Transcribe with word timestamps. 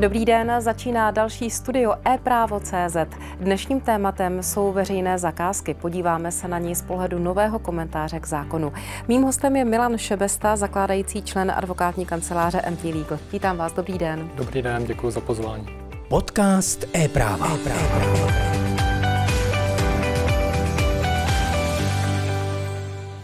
Dobrý 0.00 0.24
den, 0.24 0.52
začíná 0.58 1.10
další 1.10 1.50
studio 1.50 1.94
e-právo.cz. 2.04 2.96
Dnešním 3.40 3.80
tématem 3.80 4.42
jsou 4.42 4.72
veřejné 4.72 5.18
zakázky. 5.18 5.74
Podíváme 5.74 6.32
se 6.32 6.48
na 6.48 6.58
ní 6.58 6.74
z 6.74 6.82
pohledu 6.82 7.18
nového 7.18 7.58
komentáře 7.58 8.20
k 8.20 8.26
zákonu. 8.26 8.72
Mým 9.08 9.22
hostem 9.22 9.56
je 9.56 9.64
Milan 9.64 9.98
Šebesta, 9.98 10.56
zakládající 10.56 11.22
člen 11.22 11.52
advokátní 11.56 12.06
kanceláře 12.06 12.62
MT 12.70 12.84
Legal. 12.84 13.18
Vítám 13.32 13.56
vás, 13.56 13.72
dobrý 13.72 13.98
den. 13.98 14.30
Dobrý 14.34 14.62
den, 14.62 14.84
děkuji 14.84 15.10
za 15.10 15.20
pozvání. 15.20 15.66
Podcast 16.08 16.84
e-práva. 16.96 17.46
e-práva. 17.54 18.49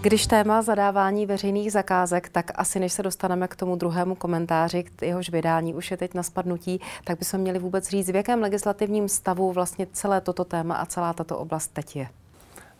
Když 0.06 0.26
téma 0.26 0.62
zadávání 0.62 1.26
veřejných 1.26 1.72
zakázek, 1.72 2.28
tak 2.28 2.50
asi 2.54 2.80
než 2.80 2.92
se 2.92 3.02
dostaneme 3.02 3.48
k 3.48 3.56
tomu 3.56 3.76
druhému 3.76 4.14
komentáři, 4.14 4.82
k 4.82 5.02
jehož 5.02 5.30
vydání 5.30 5.74
už 5.74 5.90
je 5.90 5.96
teď 5.96 6.14
na 6.14 6.22
spadnutí, 6.22 6.80
tak 7.04 7.18
bychom 7.18 7.40
měli 7.40 7.58
vůbec 7.58 7.88
říct, 7.88 8.10
v 8.10 8.14
jakém 8.14 8.40
legislativním 8.40 9.08
stavu 9.08 9.52
vlastně 9.52 9.86
celé 9.92 10.20
toto 10.20 10.44
téma 10.44 10.74
a 10.74 10.86
celá 10.86 11.12
tato 11.12 11.38
oblast 11.38 11.72
teď 11.72 11.96
je. 11.96 12.08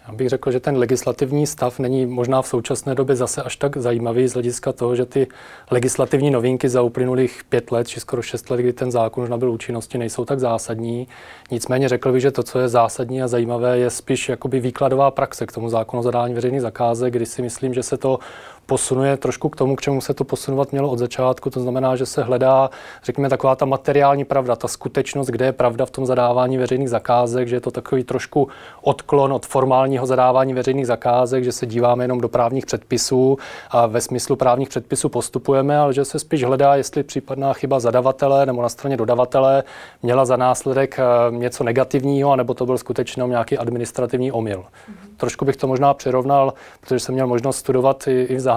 Já 0.09 0.15
bych 0.15 0.29
řekl, 0.29 0.51
že 0.51 0.61
ten 0.61 0.77
legislativní 0.77 1.47
stav 1.47 1.79
není 1.79 2.07
možná 2.07 2.43
v 2.43 2.49
současné 2.49 2.95
době 2.95 3.17
zase 3.17 3.43
až 3.43 3.57
tak 3.57 3.77
zajímavý 3.77 4.29
z 4.29 4.33
hlediska 4.33 4.73
toho, 4.73 4.97
že 4.97 5.05
ty 5.05 5.27
legislativní 5.71 6.31
novinky 6.31 6.69
za 6.69 6.83
uplynulých 6.83 7.45
pět 7.49 7.73
let, 7.73 7.89
či 7.89 8.01
skoro 8.01 8.23
šest 8.23 8.51
let, 8.51 8.61
kdy 8.61 8.73
ten 8.73 8.91
zákon 8.91 9.25
už 9.25 9.31
nabyl 9.31 9.51
účinnosti, 9.51 9.99
nejsou 9.99 10.25
tak 10.25 10.41
zásadní. 10.41 11.09
Nicméně 11.51 11.89
řekl 11.89 12.13
bych, 12.13 12.23
že 12.23 12.31
to, 12.31 12.43
co 12.43 12.59
je 12.59 12.69
zásadní 12.69 13.23
a 13.23 13.29
zajímavé, 13.29 13.79
je 13.79 13.91
spíš 13.91 14.29
jakoby 14.29 14.61
výkladová 14.61 15.11
praxe 15.11 15.47
k 15.47 15.53
tomu 15.53 15.69
zákonu 15.69 16.03
zadání 16.03 16.35
veřejných 16.35 16.63
zakázek, 16.63 17.13
kdy 17.13 17.27
si 17.27 17.43
myslím, 17.43 17.75
že 17.75 17.83
se 17.83 17.97
to 17.97 18.19
posunuje 18.67 19.17
trošku 19.17 19.49
k 19.49 19.57
tomu, 19.57 19.77
k 19.77 19.81
čemu 19.81 20.01
se 20.01 20.15
to 20.15 20.25
posunovat 20.25 20.73
mělo 20.73 20.91
od 20.91 20.99
začátku. 20.99 21.51
To 21.51 21.61
znamená, 21.61 21.97
že 21.97 22.07
se 22.07 22.23
hledá, 22.23 22.71
řekněme, 23.05 23.29
taková 23.29 23.57
ta 23.57 23.65
materiální 23.65 24.25
pravda, 24.25 24.57
ta 24.57 24.69
skutečnost, 24.69 25.27
kde 25.27 25.45
je 25.45 25.53
pravda 25.53 25.87
v 25.87 25.91
tom 25.91 26.07
zadávání 26.07 26.59
veřejných 26.59 26.91
zakázek, 26.91 27.49
že 27.49 27.57
je 27.57 27.61
to 27.61 27.71
takový 27.71 28.05
trošku 28.05 28.49
odklon 28.83 29.33
od 29.33 29.47
formálního 29.47 30.07
zadávání 30.07 30.55
veřejných 30.55 30.87
zakázek, 30.87 31.45
že 31.45 31.53
se 31.53 31.67
díváme 31.67 32.05
jenom 32.05 32.21
do 32.21 32.29
právních 32.29 32.67
předpisů 32.67 33.39
a 33.71 33.87
ve 33.87 34.01
smyslu 34.01 34.37
právních 34.37 34.69
předpisů 34.69 35.09
postupujeme, 35.09 35.79
ale 35.79 35.95
že 35.95 36.05
se 36.05 36.19
spíš 36.19 36.45
hledá, 36.45 36.77
jestli 36.77 37.03
případná 37.03 37.53
chyba 37.53 37.81
zadavatele 37.81 38.47
nebo 38.47 38.63
na 38.63 38.69
straně 38.69 38.97
dodavatele 38.97 39.63
měla 40.03 40.25
za 40.25 40.37
následek 40.37 40.99
eh, 40.99 41.03
něco 41.31 41.65
negativního, 41.65 42.37
nebo 42.37 42.55
to 42.55 42.67
byl 42.67 42.79
skutečně 42.79 43.23
nějaký 43.27 43.59
administrativní 43.59 44.33
omyl. 44.33 44.59
Mm-hmm. 44.59 45.17
Trošku 45.17 45.45
bych 45.45 45.57
to 45.57 45.67
možná 45.67 45.95
přirovnal, 45.95 46.55
protože 46.81 47.01
jsem 47.01 47.15
měl 47.15 47.27
možnost 47.27 47.57
studovat 47.57 48.09
i, 48.09 48.23
i 48.23 48.37
v 48.37 48.41
zahraničí 48.41 48.56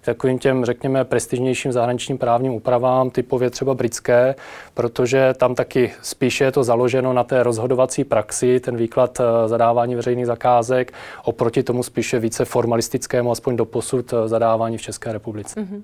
k 0.00 0.04
takovým 0.04 0.38
těm, 0.38 0.64
řekněme, 0.64 1.04
prestižnějším 1.04 1.72
zahraničním 1.72 2.18
právním 2.18 2.52
úpravám, 2.52 3.10
typově 3.10 3.50
třeba 3.50 3.74
britské, 3.74 4.34
protože 4.74 5.34
tam 5.36 5.54
taky 5.54 5.92
spíše 6.02 6.44
je 6.44 6.52
to 6.52 6.64
založeno 6.64 7.12
na 7.12 7.24
té 7.24 7.42
rozhodovací 7.42 8.04
praxi, 8.04 8.60
ten 8.60 8.76
výklad 8.76 9.20
eh, 9.20 9.48
zadávání 9.48 9.94
veřejných 9.94 10.26
zakázek, 10.26 10.92
oproti 11.24 11.62
tomu 11.62 11.82
spíše 11.82 12.18
více 12.18 12.44
formalistickému, 12.44 13.30
aspoň 13.30 13.56
do 13.56 13.64
posud 13.64 14.12
eh, 14.12 14.28
zadávání 14.28 14.78
v 14.78 14.82
České 14.82 15.12
republice. 15.12 15.60
Mm-hmm. 15.60 15.82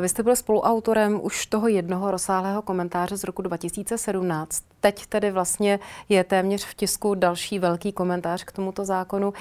Vy 0.00 0.08
jste 0.08 0.22
byl 0.22 0.36
spoluautorem 0.36 1.20
už 1.22 1.46
toho 1.46 1.68
jednoho 1.68 2.10
rozsáhlého 2.10 2.62
komentáře 2.62 3.16
z 3.16 3.24
roku 3.24 3.42
2017. 3.42 4.62
Teď 4.86 5.06
tedy 5.06 5.30
vlastně 5.30 5.78
je 6.08 6.24
téměř 6.24 6.64
v 6.64 6.74
tisku 6.74 7.14
další 7.14 7.58
velký 7.58 7.92
komentář 7.92 8.44
k 8.44 8.52
tomuto 8.52 8.84
zákonu. 8.84 9.32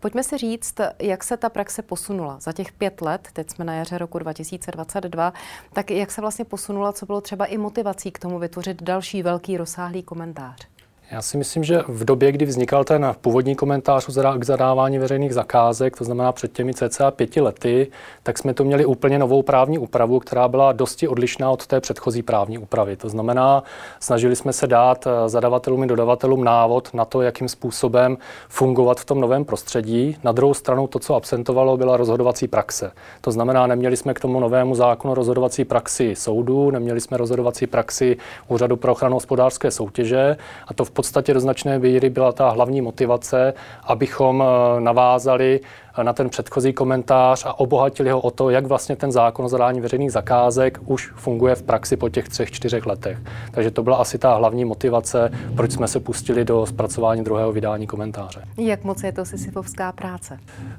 Pojďme 0.00 0.22
si 0.22 0.38
říct, 0.38 0.74
jak 0.98 1.24
se 1.24 1.36
ta 1.36 1.48
praxe 1.48 1.82
posunula 1.82 2.36
za 2.40 2.52
těch 2.52 2.72
pět 2.72 3.00
let, 3.00 3.28
teď 3.32 3.50
jsme 3.50 3.64
na 3.64 3.74
jaře 3.74 3.98
roku 3.98 4.18
2022, 4.18 5.32
tak 5.72 5.90
jak 5.90 6.10
se 6.10 6.20
vlastně 6.20 6.44
posunula, 6.44 6.92
co 6.92 7.06
bylo 7.06 7.20
třeba 7.20 7.46
i 7.46 7.58
motivací 7.58 8.10
k 8.10 8.18
tomu 8.18 8.38
vytvořit 8.38 8.82
další 8.82 9.22
velký 9.22 9.56
rozsáhlý 9.56 10.02
komentář? 10.02 10.73
Já 11.10 11.22
si 11.22 11.36
myslím, 11.36 11.64
že 11.64 11.82
v 11.88 12.04
době, 12.04 12.32
kdy 12.32 12.44
vznikal 12.44 12.84
ten 12.84 13.14
původní 13.20 13.54
komentář 13.54 14.06
k 14.38 14.44
zadávání 14.44 14.98
veřejných 14.98 15.34
zakázek, 15.34 15.96
to 15.96 16.04
znamená 16.04 16.32
před 16.32 16.52
těmi 16.52 16.74
cca 16.74 17.10
pěti 17.10 17.40
lety, 17.40 17.86
tak 18.22 18.38
jsme 18.38 18.54
tu 18.54 18.64
měli 18.64 18.84
úplně 18.84 19.18
novou 19.18 19.42
právní 19.42 19.78
úpravu, 19.78 20.18
která 20.18 20.48
byla 20.48 20.72
dosti 20.72 21.08
odlišná 21.08 21.50
od 21.50 21.66
té 21.66 21.80
předchozí 21.80 22.22
právní 22.22 22.58
úpravy. 22.58 22.96
To 22.96 23.08
znamená, 23.08 23.62
snažili 24.00 24.36
jsme 24.36 24.52
se 24.52 24.66
dát 24.66 25.06
eh, 25.06 25.28
zadavatelům 25.28 25.84
i 25.84 25.86
dodavatelům 25.86 26.44
návod 26.44 26.94
na 26.94 27.04
to, 27.04 27.22
jakým 27.22 27.48
způsobem 27.48 28.18
fungovat 28.48 29.00
v 29.00 29.04
tom 29.04 29.20
novém 29.20 29.44
prostředí. 29.44 30.16
Na 30.24 30.32
druhou 30.32 30.54
stranu 30.54 30.86
to, 30.86 30.98
co 30.98 31.14
absentovalo, 31.14 31.76
byla 31.76 31.96
rozhodovací 31.96 32.48
praxe. 32.48 32.92
To 33.20 33.30
znamená, 33.30 33.66
neměli 33.66 33.96
jsme 33.96 34.14
k 34.14 34.20
tomu 34.20 34.40
novému 34.40 34.74
zákonu 34.74 35.14
rozhodovací 35.14 35.64
praxi 35.64 36.14
soudů, 36.16 36.70
neměli 36.70 37.00
jsme 37.00 37.16
rozhodovací 37.16 37.66
praxi 37.66 38.16
Úřadu 38.48 38.76
pro 38.76 38.92
ochranu 38.92 39.16
hospodářské 39.16 39.70
soutěže 39.70 40.36
a 40.66 40.74
to 40.74 40.84
v 40.84 40.93
podstatě 40.94 41.34
do 41.34 41.40
značné 41.40 41.78
míry 41.78 42.10
byla 42.10 42.32
ta 42.32 42.50
hlavní 42.50 42.80
motivace, 42.80 43.54
abychom 43.84 44.42
eh, 44.42 44.80
navázali 44.80 45.60
na 46.02 46.12
ten 46.12 46.28
předchozí 46.28 46.72
komentář 46.72 47.46
a 47.46 47.58
obohatili 47.58 48.10
ho 48.10 48.20
o 48.20 48.30
to, 48.30 48.50
jak 48.50 48.66
vlastně 48.66 48.96
ten 48.96 49.12
zákon 49.12 49.44
o 49.44 49.48
zadání 49.48 49.80
veřejných 49.80 50.12
zakázek 50.12 50.78
už 50.86 51.12
funguje 51.16 51.54
v 51.54 51.62
praxi 51.62 51.96
po 51.96 52.08
těch 52.08 52.28
třech, 52.28 52.50
čtyřech 52.50 52.86
letech. 52.86 53.18
Takže 53.50 53.70
to 53.70 53.82
byla 53.82 53.96
asi 53.96 54.18
ta 54.18 54.34
hlavní 54.34 54.64
motivace, 54.64 55.30
proč 55.56 55.72
jsme 55.72 55.88
se 55.88 56.00
pustili 56.00 56.44
do 56.44 56.66
zpracování 56.66 57.24
druhého 57.24 57.52
vydání 57.52 57.86
komentáře. 57.86 58.42
Jak 58.56 58.84
moc 58.84 59.02
je 59.02 59.12
to 59.12 59.24
sisyfovská 59.24 59.92
práce? 59.92 60.38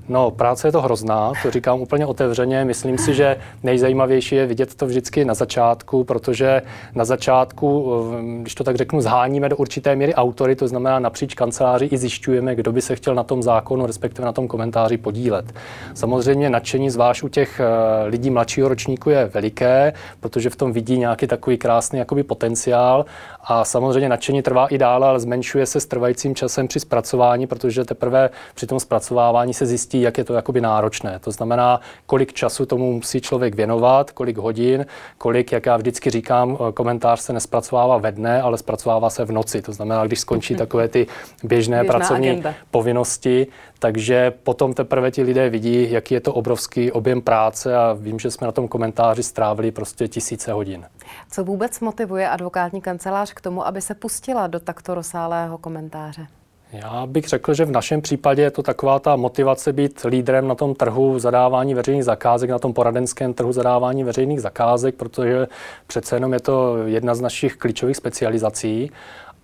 No, 0.10 0.32
práce 0.32 0.68
je 0.68 0.72
to 0.72 0.82
hrozná, 0.82 1.32
to 1.44 1.52
říkám 1.52 1.82
úplně 1.82 2.06
otevřeně. 2.06 2.66
Myslím 2.66 2.98
si, 2.98 3.14
že 3.14 3.38
nejzajímavější 3.64 4.36
je 4.36 4.46
vidět 4.46 4.76
to 4.76 4.86
vždycky 4.86 5.26
na 5.26 5.34
začátku, 5.34 6.04
protože 6.04 6.62
na 6.96 7.06
začátku, 7.06 7.94
eh, 8.20 8.42
když 8.42 8.56
to 8.56 8.64
tak 8.64 8.76
řeknu, 8.76 9.02
zháníme 9.02 9.50
do 9.50 9.58
určité 9.58 9.96
míry 9.96 10.16
autory, 10.16 10.56
to 10.56 10.68
znamená 10.68 11.00
napříč 11.00 11.34
kanceláři 11.34 11.86
i 11.86 11.98
zjišťujeme, 11.98 12.56
kdo 12.56 12.72
by 12.72 12.82
se 12.82 12.96
chtěl 12.96 13.16
na 13.16 13.24
tom 13.24 13.44
zákonu, 13.44 13.86
respektive 13.86 14.26
na 14.26 14.32
tom 14.32 14.48
komentáři 14.48 14.98
podílet. 15.06 15.54
Samozřejmě 15.94 16.50
nadšení 16.50 16.90
zvlášť 16.90 17.24
u 17.24 17.30
těch 17.30 17.60
eh, 17.60 17.66
lidí 18.10 18.30
mladšího 18.30 18.68
ročníku 18.70 19.10
je 19.10 19.30
veliké, 19.30 19.94
protože 20.20 20.50
v 20.50 20.56
tom 20.56 20.74
vidí 20.74 20.98
nějaký 20.98 21.28
takový 21.28 21.58
krásný 21.58 22.00
jakoby 22.00 22.24
potenciál 22.24 23.06
a 23.48 23.66
samozřejmě 23.66 24.10
nadšení 24.10 24.42
trvá 24.42 24.68
i 24.68 24.78
dále, 24.78 25.08
ale 25.08 25.20
zmenšuje 25.20 25.66
se 25.66 25.80
s 25.80 25.86
trvajícím 25.86 26.36
časem 26.36 26.68
při 26.68 26.80
zpracování, 26.80 27.48
protože 27.48 27.86
teprve 27.86 28.30
při 28.56 28.68
tom 28.68 28.80
zpracovávání 28.80 29.54
se 29.54 29.66
zjistí, 29.66 30.02
jak 30.02 30.18
je 30.18 30.24
to 30.24 30.34
jakoby 30.34 30.62
náročné. 30.62 31.20
To 31.20 31.32
znamená, 31.32 31.80
kolik 32.06 32.34
času 32.34 32.66
tomu 32.66 32.94
musí 32.94 33.22
člověk 33.22 33.56
věnovat, 33.56 34.12
kolik 34.12 34.38
hodin, 34.38 34.86
kolik, 35.18 35.52
jak 35.52 35.66
já 35.66 35.78
vždycky 35.78 36.10
říkám, 36.10 36.58
eh, 36.70 36.72
komentář 36.72 37.20
se 37.20 37.34
nespracovává 37.34 37.98
ve 37.98 38.12
dne, 38.12 38.42
ale 38.42 38.58
zpracovává 38.58 39.10
se 39.10 39.26
v 39.26 39.32
noci. 39.32 39.62
To 39.62 39.74
znamená, 39.74 40.06
když 40.06 40.20
skončí 40.20 40.54
mhm. 40.54 40.60
takové 40.60 40.88
ty 40.88 41.08
běžné 41.44 41.78
Běžná 41.78 41.94
pracovní 41.94 42.30
agenda. 42.30 42.54
povinnosti, 42.72 43.48
takže 43.80 44.34
potom 44.44 44.74
teprve 44.74 45.12
ti 45.12 45.24
lidé 45.24 45.50
vidí, 45.50 45.92
jaký 45.92 46.14
je 46.14 46.22
to 46.22 46.34
obrovský 46.34 46.92
objem 46.92 47.22
práce 47.22 47.76
a 47.78 47.94
vím, 47.94 48.20
že 48.20 48.32
jsme 48.32 48.48
na 48.48 48.52
tom 48.52 48.68
komentáři 48.68 49.24
strávili 49.24 49.72
prostě 49.72 50.08
tisíce 50.08 50.52
hodin. 50.52 50.86
Co 51.32 51.44
vůbec 51.44 51.80
motivuje 51.80 52.30
advokátní 52.30 52.82
kancelář 52.82 53.34
k 53.34 53.42
tomu, 53.42 53.68
aby 53.68 53.82
se 53.82 53.96
pustila 53.96 54.48
do 54.48 54.60
takto 54.60 54.96
rozsálého 54.96 55.58
komentáře? 55.58 56.28
Já 56.72 57.06
bych 57.06 57.28
řekl, 57.28 57.54
že 57.54 57.66
v 57.66 57.72
našem 57.72 58.02
případě 58.02 58.42
je 58.42 58.52
to 58.52 58.64
taková 58.64 59.00
ta 59.00 59.16
motivace 59.16 59.74
být 59.74 60.06
lídrem 60.06 60.48
na 60.48 60.56
tom 60.56 60.76
trhu 60.76 61.20
zadávání 61.20 61.74
veřejných 61.74 62.04
zakázek, 62.04 62.50
na 62.50 62.60
tom 62.60 62.74
poradenském 62.74 63.34
trhu 63.34 63.52
zadávání 63.52 64.04
veřejných 64.04 64.42
zakázek, 64.42 64.96
protože 64.96 65.48
přece 65.88 66.16
jenom 66.16 66.34
je 66.34 66.40
to 66.40 66.78
jedna 66.86 67.16
z 67.16 67.22
našich 67.22 67.56
klíčových 67.56 67.98
specializací 67.98 68.92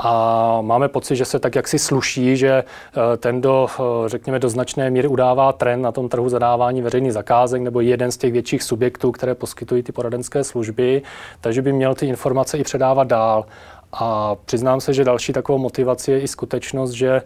a 0.03 0.61
máme 0.61 0.87
pocit, 0.87 1.15
že 1.15 1.25
se 1.25 1.39
tak 1.39 1.55
jaksi 1.55 1.79
sluší, 1.79 2.37
že 2.37 2.49
eh, 2.51 3.17
ten, 3.17 3.41
do, 3.41 3.67
eh, 3.79 4.09
řekněme, 4.09 4.39
do 4.39 4.49
značné 4.49 4.89
míry 4.89 5.07
udává 5.07 5.53
trend 5.53 5.81
na 5.81 5.91
tom 5.91 6.09
trhu 6.09 6.29
zadávání 6.29 6.81
veřejných 6.81 7.13
zakázek 7.13 7.61
nebo 7.61 7.81
jeden 7.81 8.11
z 8.11 8.17
těch 8.17 8.31
větších 8.31 8.63
subjektů, 8.63 9.11
které 9.11 9.35
poskytují 9.35 9.83
ty 9.83 9.91
poradenské 9.91 10.43
služby, 10.43 11.01
takže 11.41 11.61
by 11.61 11.73
měl 11.73 11.95
ty 11.95 12.07
informace 12.07 12.57
i 12.57 12.63
předávat 12.63 13.07
dál. 13.07 13.45
A 13.93 14.35
přiznám 14.35 14.81
se, 14.81 14.93
že 14.93 15.03
další 15.03 15.33
takovou 15.33 15.57
motivací 15.57 16.11
je 16.11 16.19
i 16.19 16.27
skutečnost, 16.27 16.91
že 16.91 17.21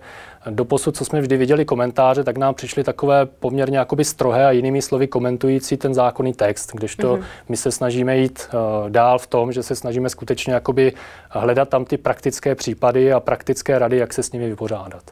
Doposud, 0.50 0.98
co 0.98 1.06
jsme 1.06 1.22
vždy 1.22 1.38
viděli 1.38 1.66
komentáře, 1.66 2.24
tak 2.24 2.38
nám 2.38 2.54
přišly 2.54 2.84
takové 2.84 3.26
poměrně 3.26 3.78
jakoby 3.78 4.06
strohé 4.06 4.46
a 4.46 4.52
jinými 4.52 4.82
slovy 4.82 5.08
komentující 5.08 5.78
ten 5.78 5.94
zákonný 5.94 6.34
text, 6.34 6.72
kdežto 6.74 7.16
mm-hmm. 7.16 7.24
my 7.50 7.58
se 7.58 7.72
snažíme 7.72 8.18
jít 8.18 8.50
uh, 8.54 8.90
dál 8.90 9.20
v 9.20 9.28
tom, 9.28 9.52
že 9.52 9.64
se 9.64 9.76
snažíme 9.76 10.10
skutečně 10.10 10.54
jakoby 10.54 10.94
hledat 11.30 11.70
tam 11.70 11.86
ty 11.86 11.98
praktické 11.98 12.56
případy 12.56 13.14
a 13.14 13.20
praktické 13.20 13.80
rady, 13.80 13.98
jak 13.98 14.14
se 14.14 14.24
s 14.24 14.32
nimi 14.32 14.50
vypořádat. 14.50 15.04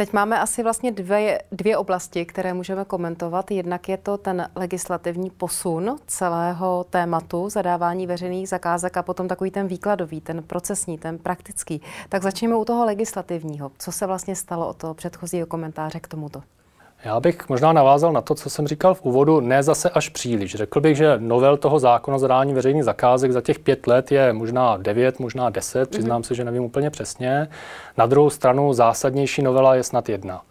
Teď 0.00 0.12
máme 0.12 0.40
asi 0.40 0.62
vlastně 0.62 0.92
dvě, 0.92 1.42
dvě 1.52 1.76
oblasti, 1.76 2.26
které 2.26 2.54
můžeme 2.54 2.84
komentovat. 2.84 3.50
Jednak 3.50 3.88
je 3.88 3.96
to 3.96 4.18
ten 4.18 4.48
legislativní 4.56 5.30
posun 5.30 5.96
celého 6.06 6.86
tématu 6.90 7.48
zadávání 7.48 8.06
veřejných 8.06 8.48
zakázek 8.48 8.96
a 8.96 9.02
potom 9.02 9.28
takový 9.28 9.50
ten 9.50 9.66
výkladový, 9.66 10.20
ten 10.20 10.42
procesní, 10.42 10.98
ten 10.98 11.18
praktický. 11.18 11.82
Tak 12.08 12.22
začněme 12.22 12.56
u 12.56 12.64
toho 12.64 12.84
legislativního. 12.84 13.72
Co 13.78 13.92
se 13.92 14.06
vlastně 14.06 14.36
stalo 14.36 14.68
od 14.68 14.76
toho 14.76 14.94
předchozího 14.94 15.46
komentáře 15.46 16.00
k 16.00 16.08
tomuto? 16.08 16.42
Já 17.04 17.20
bych 17.20 17.48
možná 17.48 17.72
navázal 17.72 18.12
na 18.12 18.20
to, 18.20 18.34
co 18.34 18.50
jsem 18.50 18.66
říkal 18.66 18.94
v 18.94 19.02
úvodu, 19.02 19.40
ne 19.40 19.62
zase 19.62 19.90
až 19.90 20.08
příliš. 20.08 20.54
Řekl 20.54 20.80
bych, 20.80 20.96
že 20.96 21.14
novel 21.18 21.56
toho 21.56 21.78
zákona 21.78 22.16
o 22.16 22.18
zadání 22.18 22.54
veřejných 22.54 22.84
zakázek 22.84 23.32
za 23.32 23.40
těch 23.40 23.58
pět 23.58 23.86
let 23.86 24.12
je 24.12 24.32
možná 24.32 24.76
devět, 24.76 25.18
možná 25.18 25.50
deset, 25.50 25.80
mhm. 25.80 25.90
přiznám 25.90 26.22
mm-hmm. 26.22 26.26
se, 26.26 26.34
že 26.34 26.44
nevím 26.44 26.64
úplně 26.64 26.90
přesně. 26.90 27.48
Na 27.96 28.06
druhou 28.06 28.30
stranu 28.30 28.72
zásadnější 28.72 29.42
novela 29.42 29.74
je 29.74 29.82
snad 29.82 30.08
jedna 30.08 30.42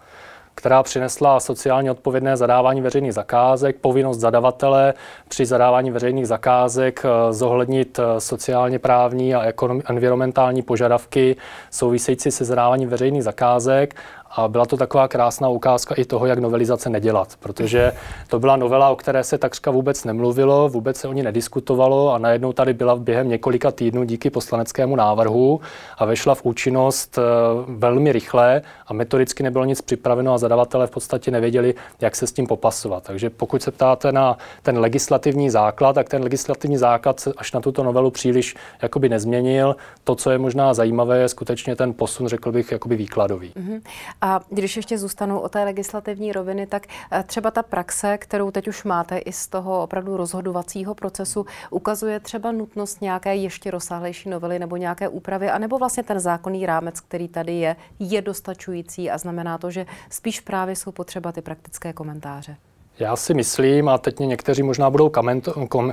která 0.59 0.83
přinesla 0.83 1.39
sociálně 1.39 1.91
odpovědné 1.91 2.37
zadávání 2.37 2.81
veřejných 2.81 3.13
zakázek, 3.13 3.75
povinnost 3.81 4.19
zadavatele 4.19 4.93
při 5.27 5.45
zadávání 5.45 5.91
veřejných 5.91 6.27
zakázek 6.27 7.05
eh, 7.05 7.33
zohlednit 7.33 7.99
eh, 7.99 8.21
sociálně 8.21 8.79
právní 8.79 9.35
a 9.35 9.53
environmentální 9.89 10.61
požadavky 10.61 11.35
související 11.71 12.31
se 12.31 12.45
zadáváním 12.45 12.89
veřejných 12.89 13.23
zakázek 13.23 13.95
a 14.31 14.47
byla 14.47 14.65
to 14.65 14.77
taková 14.77 15.07
krásná 15.07 15.49
ukázka 15.49 15.95
i 15.95 16.05
toho, 16.05 16.25
jak 16.25 16.39
novelizace 16.39 16.89
nedělat, 16.89 17.35
protože 17.39 17.91
to 18.27 18.39
byla 18.39 18.55
novela, 18.55 18.89
o 18.89 18.95
které 18.95 19.23
se 19.23 19.37
takřka 19.37 19.71
vůbec 19.71 20.03
nemluvilo, 20.03 20.69
vůbec 20.69 20.97
se 20.97 21.07
o 21.07 21.13
ní 21.13 21.23
nediskutovalo 21.23 22.13
a 22.13 22.17
najednou 22.17 22.53
tady 22.53 22.73
byla 22.73 22.95
během 22.95 23.29
několika 23.29 23.71
týdnů 23.71 24.03
díky 24.03 24.29
poslaneckému 24.29 24.95
návrhu 24.95 25.61
a 25.97 26.05
vešla 26.05 26.35
v 26.35 26.45
účinnost 26.45 27.17
eh, 27.17 27.21
velmi 27.67 28.11
rychle 28.11 28.61
a 28.87 28.93
metodicky 28.93 29.43
nebylo 29.43 29.65
nic 29.65 29.81
připraveno 29.81 30.33
a 30.33 30.37
zadavatelé 30.37 30.87
v 30.87 30.91
podstatě 30.91 31.31
nevěděli, 31.31 31.75
jak 32.01 32.15
se 32.15 32.27
s 32.27 32.31
tím 32.31 32.47
popasovat. 32.47 33.03
Takže 33.03 33.29
pokud 33.29 33.61
se 33.61 33.71
ptáte 33.71 34.11
na 34.11 34.37
ten 34.63 34.79
legislativní 34.79 35.49
základ, 35.49 35.93
tak 35.93 36.09
ten 36.09 36.23
legislativní 36.23 36.77
základ 36.77 37.19
se 37.19 37.33
až 37.37 37.51
na 37.51 37.59
tuto 37.59 37.83
novelu 37.83 38.11
příliš 38.11 38.55
jakoby 38.81 39.09
nezměnil. 39.09 39.75
To, 40.03 40.15
co 40.15 40.31
je 40.31 40.37
možná 40.37 40.73
zajímavé, 40.73 41.19
je 41.19 41.29
skutečně 41.29 41.75
ten 41.75 41.93
posun, 41.93 42.27
řekl 42.27 42.51
bych, 42.51 42.71
jakoby 42.71 42.95
výkladový. 42.95 43.51
Mm-hmm. 43.55 43.81
A 44.21 44.39
když 44.49 44.77
ještě 44.77 44.97
zůstanu 44.97 45.39
o 45.39 45.49
té 45.49 45.63
legislativní 45.63 46.31
roviny, 46.31 46.67
tak 46.67 46.87
eh, 47.11 47.23
třeba 47.23 47.51
ta 47.51 47.63
praxe, 47.63 48.17
kterou 48.17 48.51
teď 48.51 48.67
už 48.67 48.83
máte 48.83 49.17
i 49.17 49.31
z 49.31 49.47
toho 49.47 49.83
opravdu 49.83 50.17
rozhodovacího 50.17 50.95
procesu, 50.95 51.45
ukazuje 51.69 52.19
třeba 52.19 52.51
nutnost 52.51 53.01
nějaké 53.01 53.35
ještě 53.35 53.71
rozsáhlejší 53.71 54.29
novely 54.29 54.59
nebo 54.59 54.77
nějaké 54.77 55.07
úpravy, 55.07 55.49
anebo 55.49 55.77
vlastně 55.77 56.03
ten 56.03 56.19
zákonný 56.19 56.65
rámec, 56.65 56.99
který 56.99 57.27
tady 57.27 57.53
je, 57.53 57.75
je 57.99 58.21
dostačující 58.21 59.11
a 59.11 59.17
znamená 59.17 59.57
to, 59.57 59.71
že 59.71 59.85
spíš 60.09 60.39
právě 60.39 60.75
jsou 60.75 60.91
potřeba 60.91 61.31
ty 61.31 61.41
praktické 61.41 61.93
komentáře. 61.93 62.57
Já 62.99 63.15
si 63.15 63.33
myslím, 63.33 63.89
a 63.89 63.97
teď 63.97 64.17
mě 64.19 64.27
někteří 64.27 64.63
možná 64.63 64.89
budou 64.89 65.11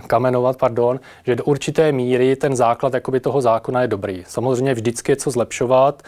kamenovat, 0.07 0.57
pardon, 0.59 1.01
že 1.25 1.37
do 1.37 1.45
určité 1.45 1.93
míry 1.93 2.37
ten 2.37 2.57
základ 2.57 2.95
jakoby 2.95 3.21
toho 3.21 3.41
zákona 3.41 3.83
je 3.83 3.89
dobrý. 3.89 4.25
Samozřejmě 4.27 4.75
vždycky 4.75 5.13
je 5.13 5.17
co 5.17 5.31
zlepšovat, 5.31 6.03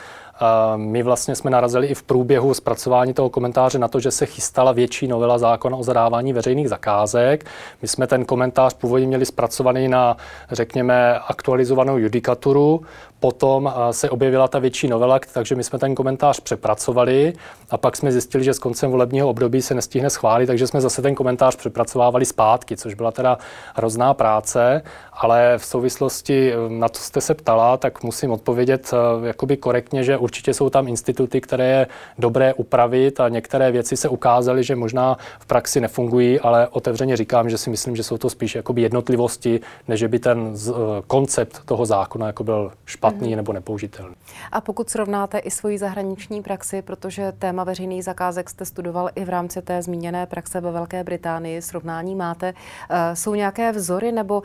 my 0.76 1.02
vlastně 1.02 1.34
jsme 1.34 1.50
narazili 1.50 1.86
i 1.86 1.94
v 1.94 2.02
průběhu 2.02 2.54
zpracování 2.54 3.14
toho 3.14 3.30
komentáře 3.30 3.78
na 3.78 3.88
to, 3.88 4.00
že 4.00 4.10
se 4.10 4.26
chystala 4.26 4.72
větší 4.72 5.08
novela 5.08 5.38
zákona 5.38 5.76
o 5.76 5.82
zadávání 5.82 6.32
veřejných 6.32 6.68
zakázek. 6.68 7.46
My 7.82 7.88
jsme 7.88 8.06
ten 8.06 8.24
komentář 8.24 8.74
původně 8.74 9.06
měli 9.06 9.26
zpracovaný 9.26 9.88
na, 9.88 10.16
řekněme, 10.50 11.18
aktualizovanou 11.18 11.98
judikaturu. 11.98 12.82
Potom 13.20 13.72
se 13.90 14.10
objevila 14.10 14.48
ta 14.48 14.58
větší 14.58 14.88
novela, 14.88 15.20
takže 15.32 15.54
my 15.54 15.64
jsme 15.64 15.78
ten 15.78 15.94
komentář 15.94 16.40
přepracovali 16.40 17.32
a 17.70 17.76
pak 17.76 17.96
jsme 17.96 18.12
zjistili, 18.12 18.44
že 18.44 18.54
s 18.54 18.58
koncem 18.58 18.90
volebního 18.90 19.28
období 19.28 19.62
se 19.62 19.74
nestihne 19.74 20.10
schválit, 20.10 20.46
takže 20.46 20.66
jsme 20.66 20.80
zase 20.80 21.02
ten 21.02 21.14
komentář 21.14 21.56
přepracovávali 21.56 22.24
zpátky, 22.24 22.76
což 22.76 22.94
byla 22.94 23.10
teda 23.10 23.38
hrozná 23.74 24.14
práce, 24.14 24.82
ale 25.12 25.54
v 25.58 25.64
souvislosti 25.64 26.52
na 26.68 26.88
to 26.88 26.98
jste 26.98 27.20
se 27.20 27.34
ptala, 27.34 27.76
tak 27.76 28.02
musím 28.02 28.30
odpovědět 28.30 28.90
jakoby 29.24 29.56
korektně, 29.56 30.04
že 30.04 30.16
určitě 30.28 30.54
jsou 30.54 30.70
tam 30.70 30.88
instituty, 30.88 31.40
které 31.40 31.66
je 31.66 31.86
dobré 32.18 32.54
upravit 32.54 33.20
a 33.20 33.28
některé 33.28 33.72
věci 33.72 33.96
se 33.96 34.08
ukázaly, 34.08 34.64
že 34.64 34.76
možná 34.76 35.16
v 35.40 35.46
praxi 35.46 35.80
nefungují, 35.80 36.40
ale 36.40 36.68
otevřeně 36.68 37.16
říkám, 37.16 37.50
že 37.50 37.58
si 37.58 37.70
myslím, 37.70 37.96
že 37.96 38.02
jsou 38.02 38.18
to 38.18 38.30
spíš 38.30 38.54
jakoby 38.54 38.82
jednotlivosti, 38.82 39.60
než 39.88 40.04
by 40.04 40.18
ten 40.18 40.56
z, 40.56 40.68
uh, 40.68 40.76
koncept 41.06 41.64
toho 41.64 41.86
zákona 41.86 42.26
jako 42.26 42.44
byl 42.44 42.72
špatný 42.86 43.32
mm-hmm. 43.32 43.36
nebo 43.36 43.52
nepoužitelný. 43.52 44.14
A 44.52 44.60
pokud 44.60 44.90
srovnáte 44.90 45.38
i 45.38 45.50
svoji 45.50 45.78
zahraniční 45.78 46.42
praxi, 46.42 46.82
protože 46.82 47.32
téma 47.38 47.64
veřejných 47.64 48.04
zakázek 48.04 48.50
jste 48.50 48.64
studoval 48.64 49.10
i 49.14 49.24
v 49.24 49.28
rámci 49.28 49.62
té 49.62 49.82
zmíněné 49.82 50.26
praxe 50.26 50.60
ve 50.60 50.72
Velké 50.72 51.04
Británii, 51.04 51.62
srovnání 51.62 52.14
máte, 52.14 52.52
uh, 52.52 52.96
jsou 53.14 53.34
nějaké 53.34 53.72
vzory 53.72 54.12
nebo 54.12 54.38
uh, 54.38 54.44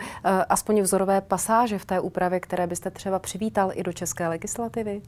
aspoň 0.49 0.81
vzorové 0.81 1.21
pasáže 1.21 1.77
v 1.77 1.85
té 1.85 1.99
úpravě, 1.99 2.39
které 2.39 2.67
byste 2.67 2.91
třeba 2.91 3.19
přivítal 3.19 3.71
i 3.73 3.83
do 3.83 3.93
české 3.93 4.27
legislativy? 4.27 5.01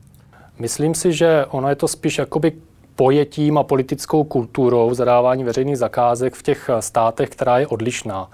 Myslím 0.60 0.96
si, 0.96 1.14
že 1.14 1.46
ono 1.46 1.70
je 1.70 1.76
to 1.76 1.88
spíš 1.88 2.18
jakoby 2.18 2.52
pojetím 2.96 3.58
a 3.58 3.64
politickou 3.64 4.24
kulturou 4.24 4.94
zadávání 4.94 5.44
veřejných 5.44 5.78
zakázek 5.78 6.36
v 6.36 6.44
těch 6.44 6.70
státech, 6.80 7.30
která 7.30 7.60
je 7.60 7.68
odlišná. 7.68 8.30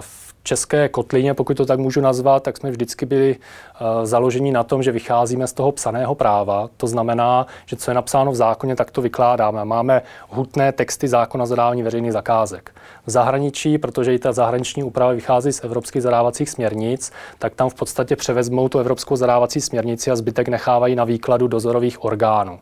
V 0.00 0.29
české 0.42 0.88
kotlině, 0.88 1.34
pokud 1.34 1.56
to 1.56 1.66
tak 1.66 1.78
můžu 1.78 2.00
nazvat, 2.00 2.42
tak 2.42 2.56
jsme 2.56 2.70
vždycky 2.70 3.06
byli 3.06 3.36
uh, 3.36 3.86
založeni 4.04 4.52
na 4.52 4.62
tom, 4.62 4.82
že 4.82 4.92
vycházíme 4.92 5.46
z 5.46 5.52
toho 5.52 5.72
psaného 5.72 6.14
práva. 6.14 6.68
To 6.76 6.86
znamená, 6.86 7.46
že 7.66 7.76
co 7.76 7.90
je 7.90 7.94
napsáno 7.94 8.32
v 8.32 8.34
zákoně, 8.34 8.76
tak 8.76 8.90
to 8.90 9.02
vykládáme. 9.02 9.64
Máme 9.64 10.02
hutné 10.28 10.72
texty 10.72 11.08
zákona 11.08 11.46
zadávání 11.46 11.82
veřejných 11.82 12.12
zakázek. 12.12 12.74
V 13.06 13.10
zahraničí, 13.10 13.78
protože 13.78 14.14
i 14.14 14.18
ta 14.18 14.32
zahraniční 14.32 14.82
úprava 14.82 15.12
vychází 15.12 15.52
z 15.52 15.64
evropských 15.64 16.02
zadávacích 16.02 16.50
směrnic, 16.50 17.12
tak 17.38 17.54
tam 17.54 17.70
v 17.70 17.74
podstatě 17.74 18.16
převezmou 18.16 18.68
tu 18.68 18.78
evropskou 18.78 19.16
zadávací 19.16 19.60
směrnici 19.60 20.10
a 20.10 20.16
zbytek 20.16 20.48
nechávají 20.48 20.94
na 20.94 21.04
výkladu 21.04 21.48
dozorových 21.48 22.04
orgánů. 22.04 22.60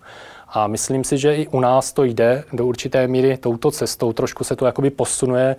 A 0.51 0.67
myslím 0.67 1.05
si, 1.05 1.19
že 1.19 1.37
i 1.37 1.49
u 1.49 1.61
nás 1.61 1.93
to 1.93 2.05
jde 2.05 2.45
do 2.53 2.67
určité 2.67 3.09
míry 3.09 3.37
touto 3.37 3.71
cestou. 3.71 4.13
Trošku 4.13 4.45
se 4.45 4.57
to 4.57 4.67
jakoby 4.67 4.91
posunuje 4.91 5.57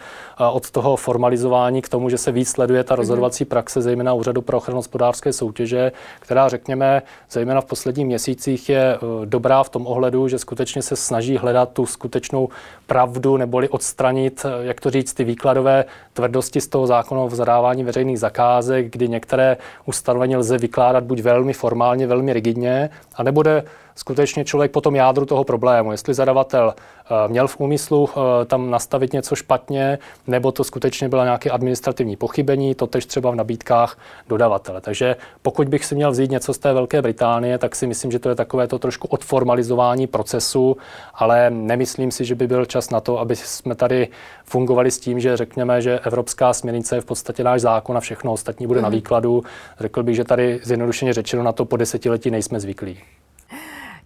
od 0.51 0.71
toho 0.71 0.95
formalizování 0.95 1.81
k 1.81 1.89
tomu, 1.89 2.09
že 2.09 2.18
se 2.18 2.31
víc 2.31 2.50
sleduje 2.50 2.83
ta 2.83 2.94
mhm. 2.94 2.97
rozhodovací 2.97 3.45
praxe, 3.45 3.81
zejména 3.81 4.13
Úřadu 4.13 4.41
pro 4.41 4.57
ochranu 4.57 4.77
hospodářské 4.80 5.33
soutěže, 5.33 5.91
která, 6.19 6.50
řekněme, 6.50 7.01
zejména 7.31 7.62
v 7.62 7.65
posledních 7.65 8.06
měsících 8.06 8.69
je 8.69 8.81
e, 8.81 8.97
dobrá 9.25 9.63
v 9.63 9.69
tom 9.69 9.88
ohledu, 9.88 10.27
že 10.27 10.39
skutečně 10.39 10.81
se 10.81 10.95
snaží 10.95 11.38
hledat 11.38 11.69
tu 11.74 11.85
skutečnou 11.85 12.50
pravdu 12.88 13.38
neboli 13.38 13.69
odstranit, 13.69 14.45
e, 14.45 14.65
jak 14.65 14.81
to 14.81 14.89
říct, 14.89 15.13
ty 15.13 15.24
výkladové 15.24 15.85
tvrdosti 16.13 16.62
z 16.62 16.68
toho 16.68 16.88
zákona 16.88 17.21
o 17.21 17.30
zadávání 17.30 17.83
veřejných 17.83 18.19
zakázek, 18.19 18.92
kdy 18.92 19.07
některé 19.07 19.57
ustanovení 19.85 20.35
lze 20.35 20.57
vykládat 20.57 21.03
buď 21.03 21.19
velmi 21.21 21.53
formálně, 21.53 22.07
velmi 22.07 22.33
rigidně, 22.33 22.89
a 23.15 23.24
nebude 23.24 23.63
skutečně 24.00 24.46
člověk 24.46 24.72
po 24.72 24.81
tom 24.81 24.96
jádru 24.96 25.25
toho 25.25 25.44
problému. 25.44 25.92
Jestli 25.92 26.13
zadavatel 26.13 26.74
eh, 26.75 27.28
měl 27.28 27.48
v 27.48 27.60
úmyslu 27.60 28.10
eh, 28.10 28.46
tam 28.46 28.69
nastavit 28.72 29.13
něco 29.13 29.36
špatně, 29.36 30.00
nebo 30.28 30.51
to 30.51 30.63
skutečně 30.63 31.10
bylo 31.10 31.24
nějaké 31.24 31.50
administrativní 31.50 32.16
pochybení, 32.16 32.76
to 32.76 32.88
tež 32.88 33.06
třeba 33.06 33.31
v 33.31 33.35
nabídkách 33.35 33.97
dodavatele. 34.28 34.81
Takže 34.81 35.16
pokud 35.42 35.69
bych 35.69 35.85
si 35.85 35.95
měl 35.95 36.12
vzít 36.12 36.31
něco 36.31 36.54
z 36.54 36.57
té 36.57 36.73
Velké 36.73 37.02
Británie, 37.02 37.57
tak 37.57 37.76
si 37.76 37.88
myslím, 37.88 38.12
že 38.12 38.19
to 38.19 38.30
je 38.30 38.35
takové 38.35 38.68
to 38.68 38.80
trošku 38.80 39.07
odformalizování 39.07 40.07
procesu, 40.07 40.78
ale 41.14 41.50
nemyslím 41.50 42.12
si, 42.12 42.26
že 42.26 42.35
by 42.35 42.47
byl 42.47 42.66
čas 42.66 42.90
na 42.90 43.00
to, 43.00 43.19
aby 43.19 43.35
jsme 43.35 43.76
tady 43.76 44.07
fungovali 44.44 44.92
s 44.92 45.00
tím, 45.00 45.19
že 45.19 45.38
řekněme, 45.38 45.81
že 45.81 46.00
evropská 46.00 46.54
směrnice 46.54 46.95
je 46.95 47.02
v 47.02 47.06
podstatě 47.06 47.44
náš 47.44 47.62
zákon 47.62 47.97
a 47.97 48.00
všechno 48.00 48.31
ostatní 48.31 48.68
bude 48.68 48.80
mm. 48.80 48.83
na 48.83 48.90
mhm. 48.90 48.95
výkladu. 48.95 49.44
Řekl 49.80 50.04
bych, 50.04 50.16
že 50.16 50.23
tady 50.23 50.59
zjednodušeně 50.64 51.14
řečeno 51.14 51.44
na 51.44 51.52
to 51.52 51.66
po 51.66 51.78
desetiletí 51.78 52.31
nejsme 52.31 52.59
zvyklí. 52.59 53.00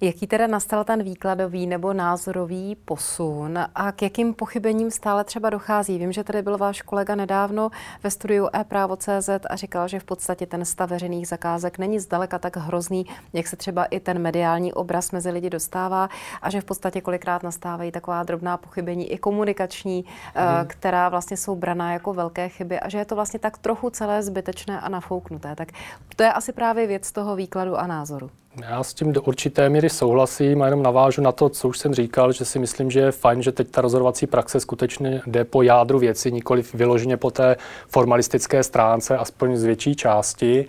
Jaký 0.01 0.27
teda 0.27 0.47
nastal 0.47 0.83
ten 0.83 1.03
výkladový 1.03 1.67
nebo 1.67 1.93
názorový 1.93 2.75
posun 2.75 3.59
a 3.75 3.91
k 3.91 4.01
jakým 4.01 4.33
pochybením 4.33 4.91
stále 4.91 5.23
třeba 5.23 5.50
dochází? 5.50 5.97
Vím, 5.97 6.12
že 6.12 6.23
tady 6.23 6.41
byl 6.41 6.57
váš 6.57 6.81
kolega 6.81 7.15
nedávno 7.15 7.69
ve 8.03 8.12
studiu 8.12 8.50
e-právo.cz 8.53 9.29
a 9.50 9.55
říkal, 9.55 9.88
že 9.88 10.00
v 10.00 10.03
podstatě 10.03 10.45
ten 10.45 10.65
stav 10.65 10.89
veřejných 10.89 11.27
zakázek 11.27 11.77
není 11.77 12.00
zdaleka 12.00 12.39
tak 12.39 12.57
hrozný, 12.57 13.05
jak 13.33 13.47
se 13.47 13.55
třeba 13.55 13.85
i 13.85 14.00
ten 14.00 14.19
mediální 14.19 14.73
obraz 14.73 15.12
mezi 15.12 15.29
lidi 15.29 15.50
dostává 15.50 16.09
a 16.41 16.50
že 16.50 16.62
v 16.62 16.65
podstatě 16.65 17.01
kolikrát 17.01 17.43
nastávají 17.43 17.91
taková 17.91 18.23
drobná 18.23 18.57
pochybení 18.57 19.12
i 19.12 19.17
komunikační, 19.17 20.05
hmm. 20.35 20.67
která 20.67 21.09
vlastně 21.09 21.38
jsou 21.38 21.55
braná 21.55 21.93
jako 21.93 22.13
velké 22.13 22.50
chyby 22.50 22.79
a 22.79 22.89
že 22.89 22.97
je 22.97 23.05
to 23.05 23.15
vlastně 23.15 23.39
tak 23.39 23.57
trochu 23.57 23.89
celé 23.89 24.23
zbytečné 24.23 24.79
a 24.79 24.89
nafouknuté. 24.89 25.55
Tak 25.55 25.69
to 26.15 26.23
je 26.23 26.33
asi 26.33 26.53
právě 26.53 26.88
věc 26.88 27.12
toho 27.12 27.35
výkladu 27.35 27.75
a 27.75 27.88
názoru. 27.88 28.29
Já 28.62 28.83
s 28.83 28.93
tím 28.93 29.13
do 29.13 29.22
určité 29.22 29.69
míry 29.69 29.89
souhlasím 29.89 30.62
a 30.62 30.65
jenom 30.65 30.83
navážu 30.83 31.22
na 31.22 31.31
to, 31.31 31.50
co 31.50 31.67
už 31.67 31.77
jsem 31.77 31.93
říkal, 31.93 32.31
že 32.31 32.45
si 32.45 32.60
myslím, 32.60 32.91
že 32.91 33.00
je 33.00 33.12
fajn, 33.12 33.41
že 33.41 33.51
teď 33.51 33.67
ta 33.72 33.81
rozhodovací 33.81 34.27
praxe 34.27 34.60
skutečně 34.60 35.22
jde 35.27 35.43
po 35.43 35.62
jádru 35.62 36.00
věci, 36.00 36.31
nikoli 36.31 36.63
vyloženě 36.74 37.17
po 37.17 37.31
té 37.31 37.55
formalistické 37.88 38.63
stránce, 38.63 39.17
aspoň 39.17 39.57
z 39.57 39.63
větší 39.63 39.95
části. 39.95 40.65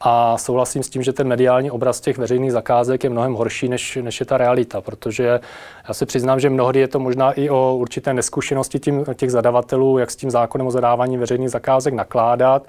A 0.00 0.38
souhlasím 0.38 0.82
s 0.82 0.88
tím, 0.88 1.02
že 1.02 1.12
ten 1.12 1.28
mediální 1.28 1.70
obraz 1.70 2.00
těch 2.00 2.18
veřejných 2.18 2.52
zakázek 2.52 3.04
je 3.04 3.10
mnohem 3.10 3.32
horší, 3.32 3.68
než, 3.68 3.98
než 4.02 4.20
je 4.20 4.26
ta 4.26 4.36
realita, 4.36 4.80
protože 4.80 5.40
já 5.88 5.94
si 5.94 6.06
přiznám, 6.06 6.40
že 6.40 6.50
mnohdy 6.50 6.80
je 6.80 6.88
to 6.88 6.98
možná 7.00 7.32
i 7.32 7.50
o 7.50 7.76
určité 7.76 8.14
neskušenosti 8.14 8.78
tím, 8.78 9.04
těch 9.14 9.30
zadavatelů, 9.30 9.98
jak 9.98 10.10
s 10.10 10.16
tím 10.16 10.30
zákonem 10.30 10.66
o 10.66 10.70
zadávání 10.70 11.16
veřejných 11.16 11.50
zakázek 11.50 11.94
nakládat. 11.94 12.68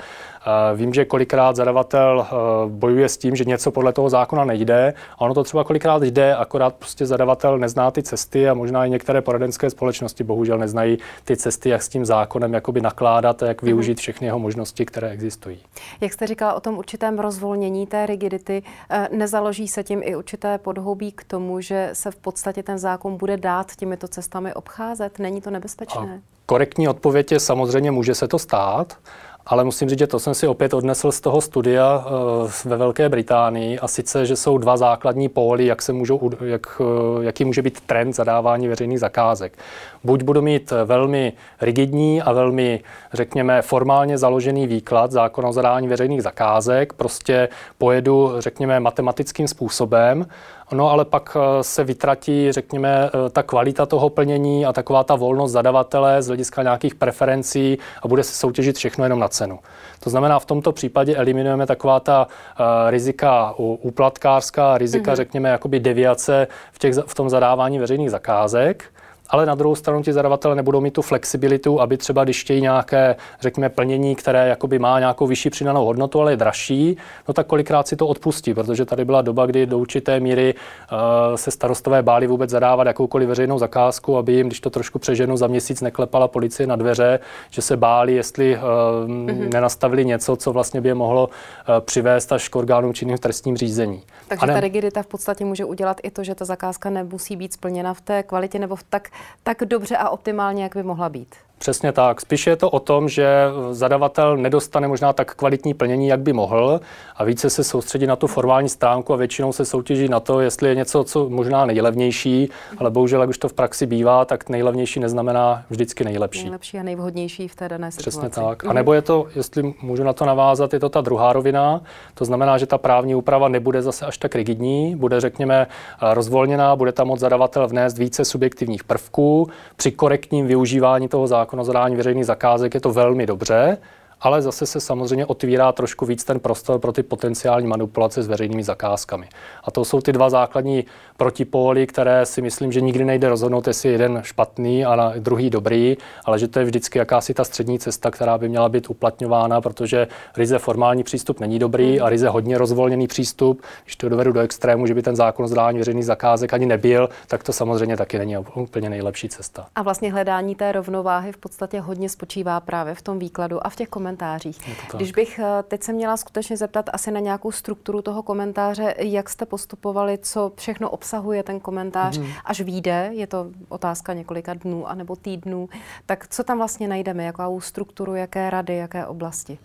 Vím, 0.75 0.93
že 0.93 1.05
kolikrát 1.05 1.55
zadavatel 1.55 2.27
eh, 2.27 2.35
bojuje 2.69 3.09
s 3.09 3.17
tím, 3.17 3.35
že 3.35 3.45
něco 3.45 3.71
podle 3.71 3.93
toho 3.93 4.09
zákona 4.09 4.45
nejde 4.45 4.93
a 5.17 5.21
ono 5.21 5.33
to 5.33 5.43
třeba 5.43 5.63
kolikrát 5.63 6.03
jde, 6.03 6.35
akorát 6.35 6.75
prostě 6.75 7.05
zadavatel 7.05 7.57
nezná 7.57 7.91
ty 7.91 8.03
cesty 8.03 8.49
a 8.49 8.53
možná 8.53 8.85
i 8.85 8.89
některé 8.89 9.21
poradenské 9.21 9.69
společnosti 9.69 10.23
bohužel 10.23 10.57
neznají 10.57 10.97
ty 11.23 11.37
cesty, 11.37 11.69
jak 11.69 11.83
s 11.83 11.89
tím 11.89 12.05
zákonem 12.05 12.53
jakoby 12.53 12.81
nakládat 12.81 13.43
a 13.43 13.47
jak 13.47 13.61
mhm. 13.61 13.67
využít 13.67 13.99
všechny 13.99 14.27
jeho 14.27 14.39
možnosti, 14.39 14.85
které 14.85 15.09
existují. 15.09 15.59
Jak 16.01 16.13
jste 16.13 16.27
říkala 16.27 16.53
o 16.53 16.59
tom 16.59 16.77
určitém 16.77 17.19
rozvolnění 17.19 17.87
té 17.87 18.05
rigidity, 18.05 18.63
eh, 18.89 19.07
nezaloží 19.11 19.67
se 19.67 19.83
tím 19.83 20.01
i 20.03 20.15
určité 20.15 20.57
podhoubí 20.57 21.11
k 21.11 21.23
tomu, 21.23 21.61
že 21.61 21.89
se 21.93 22.11
v 22.11 22.15
podstatě 22.15 22.63
ten 22.63 22.77
zákon 22.77 23.04
bude 23.09 23.37
dát 23.37 23.75
těmito 23.75 24.07
cestami 24.07 24.53
obcházet? 24.53 25.19
Není 25.19 25.41
to 25.41 25.49
nebezpečné? 25.49 26.21
A 26.25 26.35
korektní 26.45 26.87
odpověď 26.87 27.31
je 27.31 27.39
samozřejmě 27.39 27.91
může 27.91 28.15
se 28.15 28.27
to 28.27 28.39
stát, 28.39 28.97
ale 29.45 29.63
musím 29.63 29.89
říct, 29.89 29.99
že 29.99 30.07
to 30.07 30.19
jsem 30.19 30.33
si 30.33 30.47
opět 30.47 30.73
odnesl 30.73 31.11
z 31.11 31.21
toho 31.21 31.41
studia 31.41 32.05
uh, 32.05 32.51
ve 32.65 32.77
Velké 32.77 33.09
Británii 33.09 33.79
a 33.79 33.87
sice, 33.87 34.25
že 34.25 34.35
jsou 34.35 34.57
dva 34.57 34.77
základní 34.77 35.29
póly, 35.29 35.65
jak 35.65 35.81
se 35.81 35.93
můžou, 35.93 36.29
jak, 36.41 36.79
uh, 36.79 37.23
jaký 37.23 37.45
může 37.45 37.61
být 37.61 37.79
trend 37.79 38.13
zadávání 38.13 38.67
veřejných 38.67 38.99
zakázek. 38.99 39.57
Buď 40.03 40.23
budu 40.23 40.41
mít 40.41 40.73
velmi 40.85 41.33
rigidní 41.61 42.21
a 42.21 42.31
velmi, 42.31 42.79
řekněme, 43.13 43.61
formálně 43.61 44.17
založený 44.17 44.67
výklad 44.67 45.11
zákona 45.11 45.49
o 45.49 45.53
zadávání 45.53 45.87
veřejných 45.87 46.23
zakázek, 46.23 46.93
prostě 46.93 47.49
pojedu, 47.77 48.31
řekněme, 48.39 48.79
matematickým 48.79 49.47
způsobem, 49.47 50.25
No 50.71 50.91
ale 50.91 51.05
pak 51.05 51.37
eh, 51.39 51.63
se 51.63 51.83
vytratí, 51.83 52.51
řekněme, 52.51 53.09
eh, 53.09 53.29
ta 53.29 53.43
kvalita 53.43 53.85
toho 53.85 54.09
plnění 54.09 54.65
a 54.65 54.73
taková 54.73 55.03
ta 55.03 55.15
volnost 55.15 55.51
zadavatele 55.51 56.21
z 56.21 56.27
hlediska 56.27 56.63
nějakých 56.63 56.95
preferencí 56.95 57.77
a 58.03 58.07
bude 58.07 58.23
se 58.23 58.33
soutěžit 58.33 58.75
všechno 58.77 59.05
jenom 59.05 59.19
na 59.19 59.27
cenu. 59.35 59.59
To 59.99 60.09
znamená, 60.09 60.39
v 60.39 60.45
tomto 60.45 60.71
případě 60.71 61.15
eliminujeme 61.15 61.65
taková 61.65 61.99
ta 61.99 62.27
uh, 62.27 62.65
rizika 62.89 63.53
úplatkářská, 63.57 64.77
rizika, 64.77 65.11
mm-hmm. 65.11 65.15
řekněme, 65.15 65.49
jakoby 65.49 65.79
deviace 65.79 66.47
v, 66.71 66.79
těch, 66.79 66.95
v 67.05 67.15
tom 67.15 67.29
zadávání 67.29 67.79
veřejných 67.79 68.11
zakázek 68.11 68.94
ale 69.29 69.45
na 69.45 69.55
druhou 69.55 69.75
stranu 69.75 70.03
ti 70.03 70.13
zadavatelé 70.13 70.55
nebudou 70.55 70.81
mít 70.81 70.93
tu 70.93 71.01
flexibilitu, 71.01 71.81
aby 71.81 71.97
třeba 71.97 72.23
když 72.23 72.41
chtějí 72.41 72.61
nějaké, 72.61 73.15
řekněme, 73.41 73.69
plnění, 73.69 74.15
které 74.15 74.47
jakoby 74.47 74.79
má 74.79 74.99
nějakou 74.99 75.27
vyšší 75.27 75.49
přidanou 75.49 75.85
hodnotu, 75.85 76.21
ale 76.21 76.31
je 76.31 76.37
dražší, 76.37 76.97
no 77.27 77.33
tak 77.33 77.47
kolikrát 77.47 77.87
si 77.87 77.95
to 77.95 78.07
odpustí, 78.07 78.53
protože 78.53 78.85
tady 78.85 79.05
byla 79.05 79.21
doba, 79.21 79.45
kdy 79.45 79.65
do 79.65 79.79
určité 79.79 80.19
míry 80.19 80.53
uh, 80.91 80.99
se 81.35 81.51
starostové 81.51 82.03
báli 82.03 82.27
vůbec 82.27 82.49
zadávat 82.49 82.87
jakoukoliv 82.87 83.27
veřejnou 83.27 83.59
zakázku, 83.59 84.17
aby 84.17 84.33
jim, 84.33 84.47
když 84.47 84.59
to 84.59 84.69
trošku 84.69 84.99
přeženu, 84.99 85.37
za 85.37 85.47
měsíc 85.47 85.81
neklepala 85.81 86.27
policie 86.27 86.67
na 86.67 86.75
dveře, 86.75 87.19
že 87.49 87.61
se 87.61 87.77
báli, 87.77 88.13
jestli 88.13 88.57
uh, 88.57 88.61
mm-hmm. 88.61 89.53
nenastavili 89.53 90.05
něco, 90.05 90.35
co 90.35 90.53
vlastně 90.53 90.81
by 90.81 90.89
je 90.89 90.95
mohlo 90.95 91.27
uh, 91.27 91.79
přivést 91.79 92.31
až 92.31 92.49
k 92.49 92.55
orgánům 92.55 92.93
činným 92.93 93.17
v 93.17 93.19
trestním 93.19 93.57
řízení. 93.57 94.01
Takže 94.27 94.45
ne... 94.45 94.53
ta 94.53 94.59
rigidita 94.59 95.03
v 95.03 95.07
podstatě 95.07 95.45
může 95.45 95.65
udělat 95.65 95.97
i 96.03 96.11
to, 96.11 96.23
že 96.23 96.35
ta 96.35 96.45
zakázka 96.45 96.89
nemusí 96.89 97.35
být 97.35 97.53
splněna 97.53 97.93
v 97.93 98.01
té 98.01 98.23
kvalitě 98.23 98.59
nebo 98.59 98.75
v 98.75 98.83
tak 98.83 99.09
tak 99.43 99.57
dobře 99.65 99.97
a 99.97 100.09
optimálně, 100.09 100.63
jak 100.63 100.75
by 100.75 100.83
mohla 100.83 101.09
být. 101.09 101.35
Přesně 101.57 101.91
tak. 101.91 102.21
Spíše 102.21 102.49
je 102.49 102.55
to 102.55 102.69
o 102.69 102.79
tom, 102.79 103.09
že 103.09 103.27
zadavatel 103.71 104.37
nedostane 104.37 104.87
možná 104.87 105.13
tak 105.13 105.35
kvalitní 105.35 105.73
plnění, 105.73 106.07
jak 106.07 106.19
by 106.19 106.33
mohl 106.33 106.81
a 107.15 107.23
více 107.23 107.49
se 107.49 107.63
soustředí 107.63 108.07
na 108.07 108.15
tu 108.15 108.27
formální 108.27 108.69
stránku 108.69 109.13
a 109.13 109.15
většinou 109.15 109.53
se 109.53 109.65
soutěží 109.65 110.09
na 110.09 110.19
to, 110.19 110.39
jestli 110.39 110.69
je 110.69 110.75
něco, 110.75 111.03
co 111.03 111.29
možná 111.29 111.65
nejlevnější, 111.65 112.49
ale 112.77 112.91
bohužel, 112.91 113.21
jak 113.21 113.29
už 113.29 113.37
to 113.37 113.49
v 113.49 113.53
praxi 113.53 113.85
bývá, 113.85 114.25
tak 114.25 114.49
nejlevnější 114.49 114.99
neznamená 114.99 115.63
vždycky 115.69 116.03
nejlepší. 116.03 116.43
Nejlepší 116.43 116.79
a 116.79 116.83
nejvhodnější 116.83 117.47
v 117.47 117.55
té 117.55 117.69
dané 117.69 117.91
situaci. 117.91 118.09
Přesně 118.09 118.29
tak. 118.29 118.65
A 118.65 118.73
nebo 118.73 118.93
je 118.93 119.01
to, 119.01 119.27
jestli 119.35 119.73
můžu 119.81 120.03
na 120.03 120.13
to 120.13 120.25
navázat, 120.25 120.73
je 120.73 120.79
to 120.79 120.89
ta 120.89 121.01
druhá 121.01 121.33
rovina. 121.33 121.81
To 122.13 122.25
znamená, 122.25 122.57
že 122.57 122.65
ta 122.65 122.77
právní 122.77 123.15
úprava 123.15 123.47
nebude 123.47 123.81
zase 123.81 124.05
až 124.05 124.17
tak 124.17 124.35
rigidní, 124.35 124.95
bude, 124.95 125.21
řekněme, 125.21 125.67
rozvolněná, 126.13 126.75
bude 126.75 126.91
tam 126.91 127.07
moc 127.07 127.19
zadavatel 127.19 127.67
vnést 127.67 127.97
více 127.97 128.25
subjektivních 128.25 128.83
prvků 128.83 129.47
při 129.75 129.91
korektním 129.91 130.47
využívání 130.47 131.07
toho 131.07 131.27
zákona 131.27 131.44
zákon 131.45 131.59
o 131.59 131.63
zadání 131.63 131.95
veřejných 131.95 132.25
zakázek 132.25 132.73
je 132.73 132.81
to 132.81 132.89
velmi 132.91 133.25
dobře, 133.25 133.77
ale 134.21 134.41
zase 134.41 134.65
se 134.65 134.79
samozřejmě 134.79 135.25
otvírá 135.25 135.71
trošku 135.71 136.05
víc 136.05 136.23
ten 136.23 136.39
prostor 136.39 136.79
pro 136.79 136.91
ty 136.91 137.03
potenciální 137.03 137.67
manipulace 137.67 138.23
s 138.23 138.27
veřejnými 138.27 138.63
zakázkami. 138.63 139.29
A 139.63 139.71
to 139.71 139.85
jsou 139.85 140.01
ty 140.01 140.13
dva 140.13 140.29
základní 140.29 140.85
protipóly, 141.17 141.87
které 141.87 142.25
si 142.25 142.41
myslím, 142.41 142.71
že 142.71 142.81
nikdy 142.81 143.05
nejde 143.05 143.29
rozhodnout, 143.29 143.67
jestli 143.67 143.89
jeden 143.89 144.19
špatný 144.23 144.85
a 144.85 145.13
druhý 145.19 145.49
dobrý, 145.49 145.97
ale 146.25 146.39
že 146.39 146.47
to 146.47 146.59
je 146.59 146.65
vždycky 146.65 146.99
jakási 146.99 147.33
ta 147.33 147.43
střední 147.43 147.79
cesta, 147.79 148.11
která 148.11 148.37
by 148.37 148.49
měla 148.49 148.69
být 148.69 148.89
uplatňována, 148.89 149.61
protože 149.61 150.07
ryze 150.37 150.59
formální 150.59 151.03
přístup 151.03 151.39
není 151.39 151.59
dobrý 151.59 152.01
a 152.01 152.09
ryze 152.09 152.29
hodně 152.29 152.57
rozvolněný 152.57 153.07
přístup, 153.07 153.61
když 153.83 153.95
to 153.95 154.09
dovedu 154.09 154.31
do 154.31 154.39
extrému, 154.39 154.87
že 154.87 154.93
by 154.93 155.01
ten 155.01 155.15
zákon 155.15 155.45
o 155.45 155.47
zadání 155.47 155.77
veřejných 155.77 156.05
zakázek 156.05 156.53
ani 156.53 156.65
nebyl, 156.65 157.09
tak 157.27 157.43
to 157.43 157.53
samozřejmě 157.53 157.97
taky 157.97 158.19
není 158.19 158.37
úplně 158.37 158.89
nejlepší 158.89 159.29
cesta. 159.29 159.65
A 159.75 159.81
vlastně 159.81 160.11
hledání 160.11 160.55
té 160.55 160.71
rovnováhy 160.71 161.31
v 161.31 161.37
podstatě 161.37 161.79
hodně 161.79 162.09
spočívá 162.09 162.59
právě 162.59 162.95
v 162.95 163.01
tom 163.01 163.19
výkladu 163.19 163.67
a 163.67 163.69
v 163.69 163.75
těch 163.75 163.89
komentářích 163.89 164.04
komentářích. 164.05 164.59
Když 164.97 165.11
bych 165.11 165.39
eh, 165.39 165.63
teď 165.63 165.83
se 165.83 165.93
měla 165.93 166.17
skutečně 166.17 166.57
zeptat 166.57 166.89
asi 166.93 167.11
na 167.11 167.19
nějakou 167.19 167.51
strukturu 167.51 168.01
toho 168.01 168.23
komentáře, 168.23 168.95
jak 168.97 169.29
jste 169.29 169.45
postupovali, 169.45 170.17
co 170.17 170.51
všechno 170.55 170.89
obsahuje 170.89 171.43
ten 171.43 171.59
komentář, 171.59 172.17
mm. 172.17 172.27
až 172.45 172.61
vyjde, 172.61 173.09
je 173.13 173.27
to 173.27 173.47
otázka 173.69 174.13
několika 174.13 174.53
dnů 174.53 174.87
anebo 174.87 175.15
týdnů, 175.15 175.69
tak 176.05 176.27
co 176.27 176.43
tam 176.43 176.57
vlastně 176.57 176.87
najdeme, 176.87 177.23
jakou 177.23 177.61
strukturu, 177.61 178.15
jaké 178.15 178.49
rady, 178.49 178.75
jaké 178.75 179.05
oblasti? 179.05 179.57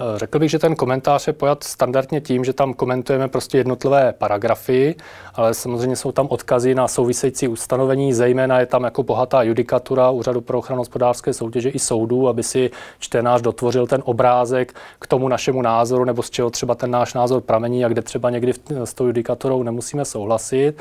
Eh, 0.00 0.18
řekl 0.18 0.38
bych, 0.38 0.50
že 0.50 0.58
ten 0.58 0.76
komentář 0.76 1.26
je 1.26 1.32
pojat 1.32 1.64
standardně 1.64 2.20
tím, 2.20 2.44
že 2.44 2.52
tam 2.52 2.74
komentujeme 2.74 3.28
prostě 3.28 3.58
jednotlivé 3.58 4.14
paragrafy, 4.18 4.94
ale 5.34 5.54
samozřejmě 5.54 5.96
jsou 5.96 6.12
tam 6.12 6.26
odkazy 6.30 6.74
na 6.74 6.88
související 6.88 7.48
ustanovení, 7.48 8.12
zejména 8.12 8.60
je 8.60 8.66
tam 8.66 8.84
jako 8.84 9.02
bohatá 9.02 9.42
judikatura 9.42 10.10
Úřadu 10.10 10.40
pro 10.40 10.58
ochranu 10.58 10.80
hospodářské 10.80 11.32
soutěže 11.32 11.68
i 11.68 11.78
soudů, 11.78 12.28
aby 12.28 12.42
si 12.42 12.70
čtenář 12.98 13.40
dotvořil 13.40 13.86
ten 13.86 14.02
obrázek 14.04 14.74
k 14.98 15.06
tomu 15.06 15.28
našemu 15.28 15.62
názoru, 15.62 16.04
nebo 16.04 16.22
z 16.22 16.30
čeho 16.30 16.50
třeba 16.50 16.74
ten 16.74 16.90
náš 16.90 17.14
názor 17.14 17.40
pramení 17.40 17.84
a 17.84 17.88
kde 17.88 18.02
třeba 18.02 18.30
někdy 18.30 18.52
s 18.84 18.94
tou 18.94 19.06
judikaturou 19.06 19.62
nemusíme 19.62 20.04
souhlasit. 20.04 20.74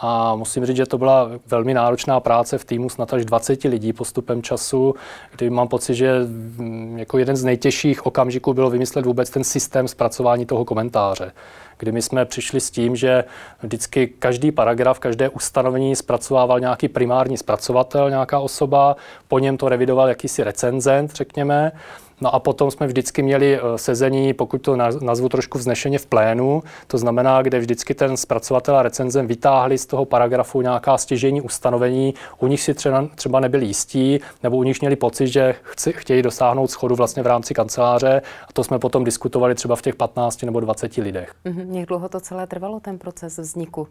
A 0.00 0.34
musím 0.34 0.66
říct, 0.66 0.76
že 0.76 0.86
to 0.86 0.98
byla 0.98 1.30
velmi 1.46 1.74
náročná 1.74 2.20
práce 2.20 2.58
v 2.58 2.64
týmu 2.64 2.88
snad 2.88 3.14
až 3.14 3.24
20 3.24 3.64
lidí 3.64 3.92
postupem 3.92 4.42
času, 4.42 4.94
kdy 5.36 5.50
mám 5.50 5.68
pocit, 5.68 5.94
že 5.94 6.20
mm, 6.20 6.98
jako 6.98 7.18
jeden 7.18 7.36
z 7.36 7.44
nejtěžších 7.44 8.06
okamžiků 8.06 8.54
bylo 8.54 8.70
vymyslet 8.70 9.06
vůbec 9.06 9.30
ten 9.30 9.44
systém 9.44 9.88
zpracování 9.88 10.46
toho 10.46 10.64
komentáře. 10.64 11.32
Kdy 11.78 11.92
my 11.92 12.02
jsme 12.02 12.24
přišli 12.24 12.60
s 12.60 12.70
tím, 12.70 12.96
že 12.96 13.24
vždycky 13.62 14.06
každý 14.06 14.52
paragraf, 14.52 14.98
každé 14.98 15.28
ustanovení 15.28 15.96
zpracovával 15.96 16.60
nějaký 16.60 16.88
primární 16.88 17.36
zpracovatel, 17.36 18.10
nějaká 18.10 18.38
osoba, 18.38 18.96
po 19.28 19.38
něm 19.38 19.56
to 19.56 19.68
revidoval 19.68 20.08
jakýsi 20.08 20.44
recenzent, 20.44 21.14
řekněme, 21.14 21.72
No 22.20 22.34
a 22.34 22.40
potom 22.40 22.70
jsme 22.70 22.86
vždycky 22.86 23.22
měli 23.22 23.56
eh, 23.56 23.78
sezení, 23.78 24.34
pokud 24.34 24.62
to 24.62 24.76
nazvu 25.00 25.28
trošku 25.28 25.58
vznešeně 25.58 25.98
v 25.98 26.06
plénu, 26.06 26.62
to 26.86 26.98
znamená, 26.98 27.42
kde 27.42 27.58
vždycky 27.58 27.94
ten 27.94 28.16
zpracovatel 28.16 28.76
a 28.76 28.82
recenzem 28.82 29.26
vytáhli 29.26 29.78
z 29.78 29.86
toho 29.86 30.04
paragrafu 30.04 30.60
nějaká 30.60 30.98
stěžení 30.98 31.40
ustanovení, 31.40 32.14
u 32.38 32.46
nich 32.46 32.60
si 32.60 32.74
třeba, 32.74 33.08
třeba 33.14 33.40
nebyli 33.40 33.66
jistí, 33.66 34.20
nebo 34.42 34.56
u 34.56 34.62
nich 34.62 34.80
měli 34.80 34.96
pocit, 34.96 35.26
že 35.26 35.54
chci, 35.62 35.92
chtějí 35.92 36.22
dosáhnout 36.22 36.70
schodu 36.70 36.94
vlastně 36.94 37.22
v 37.22 37.26
rámci 37.26 37.54
kanceláře 37.54 38.22
a 38.48 38.52
to 38.52 38.64
jsme 38.64 38.78
potom 38.78 39.04
diskutovali 39.04 39.54
třeba 39.54 39.76
v 39.76 39.82
těch 39.82 39.94
15 39.94 40.42
nebo 40.42 40.60
20 40.60 40.96
lidech. 40.96 41.32
Mm-hmm. 41.46 41.76
Jak 41.76 41.88
dlouho 41.88 42.08
to 42.08 42.20
celé 42.20 42.46
trvalo, 42.46 42.80
ten 42.80 42.98
proces 42.98 43.38
vzniku? 43.38 43.88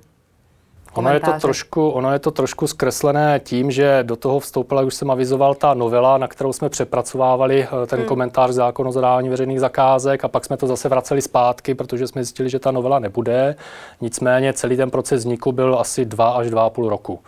Ono 0.98 1.14
je, 1.14 1.20
to 1.20 1.34
trošku, 1.42 1.90
ono 1.90 2.14
je 2.14 2.20
to 2.20 2.32
trošku 2.32 2.68
zkreslené 2.68 3.40
tím, 3.44 3.72
že 3.72 4.00
do 4.04 4.16
toho 4.16 4.40
vstoupila, 4.40 4.82
už 4.82 4.94
jsem 4.94 5.12
avizoval, 5.12 5.56
ta 5.56 5.74
novela, 5.74 6.18
na 6.18 6.28
kterou 6.28 6.54
jsme 6.54 6.70
přepracovávali 6.70 7.64
eh, 7.84 7.88
ten 7.88 8.00
hmm. 8.00 8.08
komentář 8.08 8.52
zákon 8.52 8.88
o 8.88 8.92
zadávání 8.92 9.30
veřejných 9.30 9.60
zakázek 9.60 10.26
a 10.26 10.28
pak 10.28 10.46
jsme 10.46 10.58
to 10.58 10.68
zase 10.68 10.90
vraceli 10.90 11.22
zpátky, 11.22 11.76
protože 11.76 12.08
jsme 12.08 12.24
zjistili, 12.24 12.50
že 12.50 12.60
ta 12.60 12.72
novela 12.72 13.00
nebude. 13.00 13.56
Nicméně 14.02 14.54
celý 14.54 14.78
ten 14.78 14.92
proces 14.92 15.20
vzniku 15.20 15.52
byl 15.52 15.80
asi 15.80 16.06
dva 16.06 16.30
až 16.30 16.50
dva 16.50 16.66
a 16.66 16.70
půl 16.70 16.90
roku. 16.90 17.20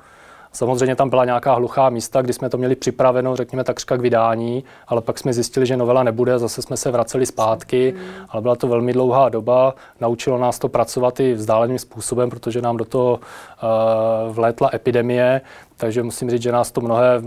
Samozřejmě 0.52 0.96
tam 0.96 1.10
byla 1.10 1.26
nějaká 1.26 1.54
hluchá 1.54 1.90
místa, 1.90 2.22
kdy 2.22 2.34
jsme 2.34 2.50
to 2.50 2.58
měli 2.58 2.76
připraveno, 2.76 3.36
řekněme 3.36 3.64
takřka 3.64 3.98
k 3.98 4.02
vydání, 4.02 4.64
ale 4.88 5.02
pak 5.02 5.20
jsme 5.20 5.34
zjistili, 5.34 5.66
že 5.66 5.78
novela 5.78 6.04
nebude, 6.04 6.40
zase 6.40 6.62
jsme 6.62 6.78
se 6.78 6.92
vraceli 6.92 7.26
zpátky, 7.26 7.94
ale 8.30 8.42
byla 8.42 8.56
to 8.56 8.68
velmi 8.68 8.94
dlouhá 8.94 9.30
doba. 9.30 9.76
Naučilo 10.02 10.38
nás 10.38 10.60
to 10.60 10.70
pracovat 10.70 11.20
i 11.20 11.34
vzdáleným 11.34 11.80
způsobem, 11.80 12.30
protože 12.30 12.62
nám 12.62 12.78
do 12.78 12.86
toho 12.86 13.20
uh, 13.20 14.36
vlétla 14.36 14.70
epidemie, 14.74 15.42
takže 15.78 16.04
musím 16.04 16.30
říct, 16.30 16.42
že 16.42 16.52
nás 16.52 16.72
to 16.72 16.82
mnohé 16.82 17.22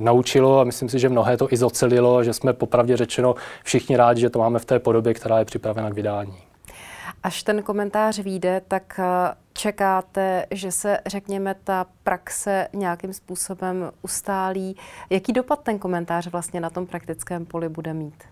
naučilo 0.00 0.60
a 0.60 0.64
myslím 0.64 0.88
si, 0.88 0.98
že 0.98 1.08
mnohé 1.08 1.36
to 1.36 1.52
i 1.52 1.56
zocelilo, 1.56 2.24
že 2.24 2.32
jsme 2.32 2.52
popravdě 2.52 2.96
řečeno 2.96 3.34
všichni 3.64 3.96
rádi, 3.96 4.20
že 4.20 4.30
to 4.30 4.38
máme 4.38 4.58
v 4.58 4.64
té 4.64 4.78
podobě, 4.78 5.14
která 5.14 5.38
je 5.38 5.44
připravena 5.44 5.90
k 5.90 5.94
vydání. 5.94 6.34
Až 7.26 7.42
ten 7.42 7.62
komentář 7.62 8.18
vyjde, 8.18 8.62
tak 8.68 9.00
eh, 9.02 9.34
čekáte, 9.52 10.46
že 10.50 10.72
se, 10.72 10.98
řekněme, 11.06 11.54
ta 11.64 11.86
praxe 12.02 12.68
nějakým 12.72 13.12
způsobem 13.12 13.90
ustálí. 14.02 14.76
Jaký 15.10 15.32
dopad 15.32 15.62
ten 15.62 15.78
komentář 15.78 16.26
vlastně 16.26 16.60
na 16.60 16.70
tom 16.70 16.86
praktickém 16.86 17.46
poli 17.46 17.68
bude 17.68 17.94
mít? 17.94 18.24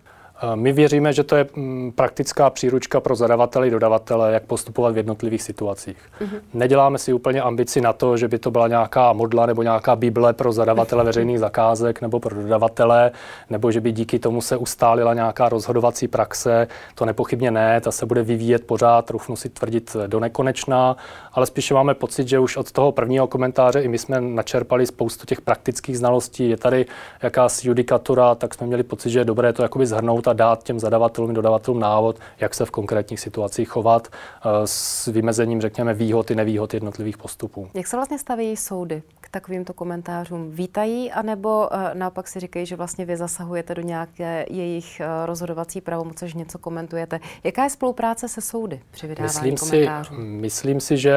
My 0.54 0.72
věříme, 0.72 1.12
že 1.12 1.24
to 1.24 1.36
je 1.36 1.46
mm, 1.56 1.92
praktická 1.92 2.50
příručka 2.50 3.00
pro 3.00 3.16
zadavatele 3.16 3.68
i 3.68 3.70
dodavatele, 3.70 4.32
jak 4.32 4.42
postupovat 4.42 4.94
v 4.94 4.96
jednotlivých 4.96 5.42
situacích. 5.42 5.96
Mm-hmm. 6.20 6.40
Neděláme 6.54 6.98
si 6.98 7.12
úplně 7.12 7.42
ambici 7.42 7.80
na 7.80 7.92
to, 7.92 8.16
že 8.16 8.28
by 8.28 8.38
to 8.38 8.50
byla 8.50 8.68
nějaká 8.68 9.12
modla 9.12 9.46
nebo 9.46 9.62
nějaká 9.62 9.96
bible 9.96 10.32
pro 10.32 10.52
zadavatele 10.52 11.04
veřejných 11.14 11.38
zakázek 11.38 12.00
nebo 12.00 12.20
pro 12.20 12.42
dodavatele, 12.42 13.10
nebo 13.50 13.70
že 13.70 13.80
by 13.80 13.92
díky 13.92 14.18
tomu 14.18 14.40
se 14.40 14.56
ustálila 14.56 15.14
nějaká 15.14 15.48
rozhodovací 15.48 16.08
praxe. 16.08 16.68
To 16.94 17.04
nepochybně 17.04 17.50
ne, 17.50 17.80
ta 17.80 17.90
se 17.90 18.06
bude 18.06 18.22
vyvíjet 18.22 18.66
pořád, 18.66 19.06
trufnu 19.06 19.36
si 19.36 19.48
tvrdit 19.48 19.96
do 20.06 20.20
nekonečná, 20.20 20.96
ale 21.32 21.46
spíše 21.46 21.74
máme 21.74 21.94
pocit, 21.94 22.28
že 22.28 22.38
už 22.38 22.56
od 22.56 22.72
toho 22.72 22.92
prvního 22.92 23.26
komentáře 23.26 23.80
i 23.80 23.88
my 23.88 23.98
jsme 23.98 24.20
načerpali 24.20 24.86
spoustu 24.86 25.26
těch 25.26 25.40
praktických 25.40 25.98
znalostí. 25.98 26.48
Je 26.48 26.56
tady 26.56 26.86
jakási 27.22 27.68
judikatura, 27.68 28.34
tak 28.34 28.54
jsme 28.54 28.66
měli 28.66 28.82
pocit, 28.82 29.10
že 29.10 29.18
je 29.18 29.24
dobré 29.24 29.52
to 29.52 29.62
jakoby 29.62 29.86
zhrnout 29.86 30.23
a 30.28 30.32
dát 30.32 30.62
těm 30.62 30.80
zadavatelům, 30.80 31.34
dodavatelům 31.34 31.80
návod, 31.80 32.18
jak 32.40 32.54
se 32.54 32.64
v 32.64 32.70
konkrétních 32.70 33.20
situacích 33.20 33.68
chovat 33.68 34.08
eh, 34.08 34.48
s 34.64 35.06
vymezením, 35.06 35.60
řekněme, 35.60 35.94
výhod 35.94 36.30
i 36.30 36.34
nevýhod 36.34 36.74
jednotlivých 36.74 37.18
postupů. 37.18 37.68
Jak 37.74 37.86
se 37.86 37.96
vlastně 37.96 38.18
staví 38.18 38.56
soudy 38.56 39.02
k 39.20 39.28
takovýmto 39.28 39.72
komentářům? 39.72 40.50
Vítají, 40.50 41.12
anebo 41.12 41.68
uh, 41.72 41.78
naopak 41.94 42.28
si 42.28 42.40
říkají, 42.40 42.66
že 42.66 42.76
vlastně 42.76 43.04
vy 43.04 43.16
zasahujete 43.16 43.74
do 43.74 43.82
nějaké 43.82 44.46
jejich 44.50 45.00
uh, 45.00 45.26
rozhodovací 45.26 45.80
pravomoce, 45.80 46.28
že 46.28 46.38
něco 46.38 46.58
komentujete? 46.58 47.20
Jaká 47.44 47.64
je 47.64 47.70
spolupráce 47.70 48.28
se 48.28 48.40
soudy 48.40 48.80
při 48.90 49.06
vydávání 49.06 49.50
myslím 49.50 49.56
komentářů? 49.56 50.14
Si, 50.14 50.20
myslím 50.20 50.80
si, 50.80 50.96
že 50.96 51.14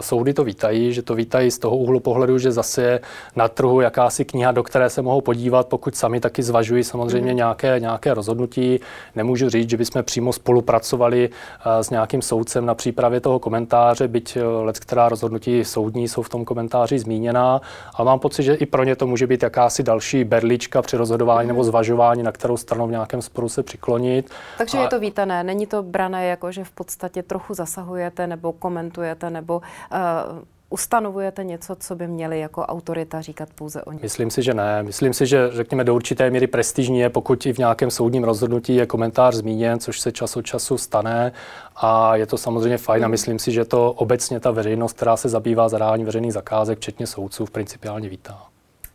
soudy 0.00 0.34
to 0.34 0.44
vítají, 0.44 0.92
že 0.92 1.02
to 1.02 1.14
vítají 1.14 1.50
z 1.50 1.58
toho 1.58 1.76
úhlu 1.76 2.00
pohledu, 2.00 2.38
že 2.38 2.52
zase 2.52 2.82
je 2.82 3.00
na 3.36 3.48
trhu 3.48 3.80
jakási 3.80 4.24
kniha, 4.24 4.52
do 4.52 4.62
které 4.62 4.90
se 4.90 5.02
mohou 5.02 5.20
podívat, 5.20 5.68
pokud 5.68 5.96
sami 5.96 6.20
taky 6.20 6.42
zvažují 6.42 6.84
samozřejmě 6.84 7.32
mm-hmm. 7.32 7.36
nějaké, 7.36 7.80
nějaké 7.80 8.14
rozhodnutí 8.14 8.41
rozhodnutí. 8.42 8.80
Nemůžu 9.14 9.48
říct, 9.48 9.70
že 9.70 9.76
bychom 9.76 10.02
přímo 10.02 10.32
spolupracovali 10.32 11.30
eh, 11.30 11.84
s 11.84 11.90
nějakým 11.90 12.22
soudcem 12.22 12.66
na 12.66 12.74
přípravě 12.74 13.20
toho 13.20 13.38
komentáře, 13.38 14.08
byť 14.08 14.36
eh, 14.36 14.44
let, 14.44 14.78
která 14.78 15.08
rozhodnutí 15.08 15.64
soudní 15.64 16.08
jsou 16.08 16.22
v 16.22 16.28
tom 16.28 16.44
komentáři 16.44 16.98
zmíněná, 16.98 17.60
ale 17.94 18.06
mám 18.06 18.18
pocit, 18.18 18.42
že 18.42 18.54
i 18.54 18.66
pro 18.66 18.84
ně 18.84 18.96
to 18.96 19.06
může 19.06 19.26
být 19.26 19.42
jakási 19.42 19.82
další 19.82 20.24
berlička 20.24 20.82
při 20.82 20.96
rozhodování 20.96 21.48
nebo 21.48 21.64
zvažování, 21.64 22.22
na 22.22 22.32
kterou 22.32 22.56
stranu 22.56 22.86
v 22.86 22.90
nějakém 22.90 23.22
sporu 23.22 23.48
se 23.48 23.62
přiklonit. 23.62 24.30
Takže 24.58 24.78
a... 24.78 24.82
je 24.82 24.88
to 24.88 25.00
vítané, 25.00 25.44
není 25.44 25.66
to 25.66 25.82
brané 25.82 26.26
jako, 26.26 26.52
že 26.52 26.64
v 26.64 26.70
podstatě 26.70 27.22
trochu 27.22 27.54
zasahujete 27.54 28.26
nebo 28.26 28.52
komentujete 28.52 29.30
nebo 29.30 29.56
uh, 29.58 30.42
ustanovujete 30.72 31.44
něco, 31.44 31.76
co 31.76 31.94
by 31.94 32.08
měli 32.08 32.40
jako 32.40 32.62
autorita 32.62 33.20
říkat 33.20 33.48
pouze 33.54 33.82
o 33.82 33.92
ní? 33.92 33.98
Myslím 34.02 34.30
si, 34.30 34.42
že 34.42 34.54
ne. 34.54 34.82
Myslím 34.82 35.14
si, 35.14 35.26
že 35.26 35.50
řekněme 35.52 35.84
do 35.84 35.94
určité 35.94 36.30
míry 36.30 36.46
prestižní 36.46 36.98
je, 36.98 37.10
pokud 37.10 37.46
i 37.46 37.52
v 37.52 37.58
nějakém 37.58 37.90
soudním 37.90 38.24
rozhodnutí 38.24 38.74
je 38.74 38.86
komentář 38.86 39.34
zmíněn, 39.34 39.78
což 39.78 40.00
se 40.00 40.12
čas 40.12 40.36
od 40.36 40.42
času 40.42 40.78
stane 40.78 41.32
a 41.76 42.16
je 42.16 42.26
to 42.26 42.38
samozřejmě 42.38 42.78
fajn 42.78 43.04
a 43.04 43.08
myslím 43.08 43.38
si, 43.38 43.52
že 43.52 43.64
to 43.64 43.92
obecně 43.92 44.40
ta 44.40 44.50
veřejnost, 44.50 44.92
která 44.92 45.16
se 45.16 45.28
zabývá 45.28 45.68
zadáváním 45.68 46.06
veřejných 46.06 46.32
zakázek, 46.32 46.78
včetně 46.78 47.06
soudců, 47.06 47.44
principiálně 47.44 48.08
vítá. 48.08 48.42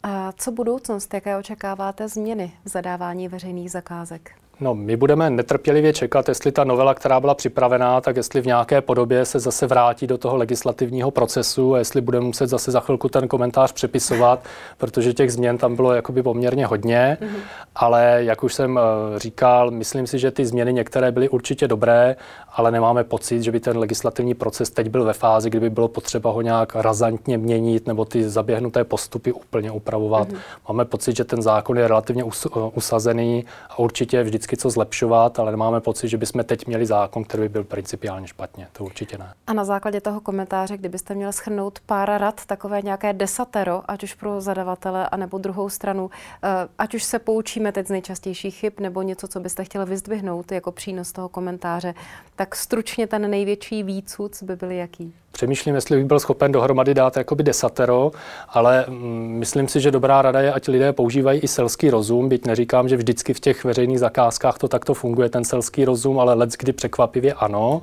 A 0.04 0.32
co 0.38 0.52
budoucnost? 0.52 1.14
Jaké 1.14 1.38
očekáváte 1.38 2.08
změny 2.08 2.52
v 2.66 2.70
zadávání 2.70 3.28
veřejných 3.28 3.72
zakázek? 3.72 4.32
No, 4.60 4.76
my 4.76 4.98
budeme 4.98 5.30
netrpělivě 5.30 5.94
čekat, 5.94 6.30
jestli 6.30 6.52
ta 6.52 6.64
novela, 6.64 6.94
která 6.94 7.20
byla 7.20 7.36
připravená, 7.36 8.02
tak 8.02 8.16
jestli 8.16 8.42
v 8.42 8.46
nějaké 8.46 8.82
podobě 8.82 9.26
se 9.26 9.40
zase 9.40 9.68
vrátí 9.68 10.08
do 10.08 10.18
toho 10.18 10.38
legislativního 10.38 11.12
procesu 11.12 11.74
a 11.74 11.78
jestli 11.78 12.02
budeme 12.02 12.26
muset 12.26 12.48
zase 12.48 12.72
za 12.72 12.80
chvilku 12.80 13.10
ten 13.10 13.28
komentář 13.28 13.72
přepisovat, 13.72 14.44
protože 14.78 15.14
těch 15.14 15.34
změn 15.34 15.58
tam 15.58 15.76
bylo 15.76 15.94
jakoby 15.94 16.24
poměrně 16.24 16.66
hodně, 16.66 17.18
mm-hmm. 17.22 17.40
ale 17.76 18.18
jak 18.18 18.44
už 18.44 18.54
jsem 18.54 18.80
eh, 18.80 19.20
říkal, 19.20 19.72
myslím 19.72 20.08
si, 20.08 20.20
že 20.20 20.32
ty 20.32 20.46
změny 20.46 20.74
některé 20.74 21.12
byly 21.12 21.30
určitě 21.30 21.68
dobré, 21.68 22.16
ale 22.56 22.72
nemáme 22.72 23.04
pocit, 23.04 23.44
že 23.44 23.52
by 23.52 23.60
ten 23.60 23.78
legislativní 23.78 24.34
proces 24.34 24.70
teď 24.70 24.90
byl 24.90 25.04
ve 25.04 25.14
fázi, 25.14 25.50
kdyby 25.50 25.70
bylo 25.70 25.88
potřeba 25.88 26.32
ho 26.32 26.42
nějak 26.42 26.76
razantně 26.76 27.38
měnit 27.38 27.88
nebo 27.88 28.06
ty 28.06 28.30
zaběhnuté 28.30 28.84
postupy 28.84 29.32
úplně 29.32 29.72
upravovat. 29.72 30.30
Mm-hmm. 30.30 30.38
Máme 30.68 30.86
pocit, 30.86 31.16
že 31.16 31.24
ten 31.24 31.42
zákon 31.42 31.78
je 31.78 31.88
relativně 31.88 32.24
us- 32.24 32.48
eh, 32.58 32.72
usazený 32.76 33.46
a 33.70 33.80
určitě 33.80 34.24
vždycky 34.24 34.47
vždycky 34.48 34.58
co 34.58 34.70
zlepšovat, 34.70 35.40
ale 35.40 35.52
nemáme 35.52 35.82
pocit, 35.82 36.08
že 36.08 36.18
bychom 36.18 36.44
teď 36.44 36.68
měli 36.68 36.86
zákon, 36.86 37.24
který 37.24 37.44
by 37.44 37.50
byl 37.50 37.64
principiálně 37.64 38.28
špatně. 38.28 38.68
To 38.74 38.84
určitě 38.84 39.18
ne. 39.18 39.34
A 39.48 39.54
na 39.54 39.66
základě 39.66 40.02
toho 40.02 40.22
komentáře, 40.22 40.78
kdybyste 40.78 41.16
měl 41.16 41.32
schrnout 41.32 41.80
pár 41.86 42.10
rad, 42.18 42.46
takové 42.46 42.82
nějaké 42.82 43.14
desatero, 43.14 43.82
ať 43.88 44.04
už 44.04 44.14
pro 44.14 44.42
zadavatele, 44.42 45.10
anebo 45.10 45.38
druhou 45.38 45.70
stranu, 45.70 46.10
eh, 46.44 46.48
ať 46.78 46.96
už 46.96 47.04
se 47.04 47.20
poučíme 47.20 47.72
teď 47.72 47.88
z 47.88 47.90
nejčastějších 47.90 48.56
chyb, 48.56 48.74
nebo 48.80 49.02
něco, 49.02 49.28
co 49.28 49.40
byste 49.40 49.64
chtěli 49.64 49.86
vyzdvihnout 49.86 50.52
jako 50.52 50.72
přínos 50.72 51.12
toho 51.12 51.30
komentáře, 51.30 51.94
tak 52.36 52.56
stručně 52.56 53.08
ten 53.08 53.30
největší 53.30 53.84
výcud 53.84 54.44
by 54.44 54.56
byl 54.56 54.72
jaký? 54.72 55.14
Přemýšlím, 55.32 55.76
jestli 55.76 55.98
bych 55.98 56.06
byl 56.06 56.20
schopen 56.20 56.52
dohromady 56.52 56.94
dát 56.94 57.18
jakoby 57.18 57.44
desatero, 57.44 58.12
ale 58.50 58.86
mm, 58.90 59.36
myslím 59.40 59.68
si, 59.68 59.82
že 59.82 59.92
dobrá 59.92 60.22
rada 60.22 60.42
je, 60.42 60.54
ať 60.54 60.68
lidé 60.68 60.94
používají 60.94 61.40
i 61.40 61.48
selský 61.48 61.90
rozum, 61.90 62.30
byť 62.30 62.46
neříkám, 62.46 62.90
že 62.90 62.98
vždycky 62.98 63.34
v 63.34 63.40
těch 63.40 63.64
veřejných 63.64 64.00
zakázkách 64.00 64.37
to 64.58 64.68
takto 64.68 64.94
funguje, 64.94 65.30
ten 65.30 65.44
selský 65.44 65.86
rozum, 65.86 66.20
ale 66.20 66.34
let 66.34 66.50
kdy 66.60 66.74
překvapivě 66.74 67.34
ano 67.34 67.82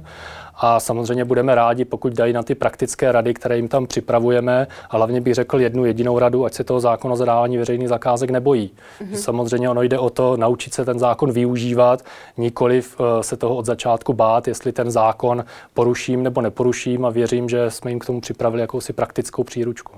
a 0.56 0.80
samozřejmě 0.80 1.24
budeme 1.24 1.54
rádi, 1.54 1.84
pokud 1.84 2.12
dají 2.12 2.32
na 2.32 2.42
ty 2.42 2.54
praktické 2.54 3.12
rady, 3.12 3.34
které 3.34 3.56
jim 3.56 3.68
tam 3.68 3.86
připravujeme. 3.86 4.66
A 4.90 4.96
hlavně 4.96 5.20
bych 5.20 5.34
řekl 5.34 5.60
jednu 5.60 5.84
jedinou 5.84 6.18
radu, 6.18 6.44
ať 6.44 6.54
se 6.54 6.64
toho 6.64 6.80
zákon 6.80 7.12
o 7.12 7.16
zadávání 7.16 7.58
veřejných 7.58 7.88
zakázek 7.88 8.30
nebojí. 8.30 8.70
Mm-hmm. 9.00 9.14
Samozřejmě 9.14 9.70
ono 9.70 9.82
jde 9.82 9.98
o 9.98 10.10
to 10.10 10.36
naučit 10.36 10.74
se 10.74 10.84
ten 10.84 10.98
zákon 10.98 11.32
využívat, 11.32 12.04
nikoliv 12.36 13.00
uh, 13.00 13.06
se 13.20 13.36
toho 13.36 13.56
od 13.56 13.66
začátku 13.66 14.12
bát, 14.12 14.48
jestli 14.48 14.72
ten 14.72 14.90
zákon 14.90 15.44
poruším 15.74 16.22
nebo 16.22 16.40
neporuším 16.40 17.04
a 17.04 17.10
věřím, 17.10 17.48
že 17.48 17.70
jsme 17.70 17.90
jim 17.90 17.98
k 17.98 18.06
tomu 18.06 18.20
připravili 18.20 18.60
jakousi 18.60 18.92
praktickou 18.92 19.44
příručku. 19.44 19.92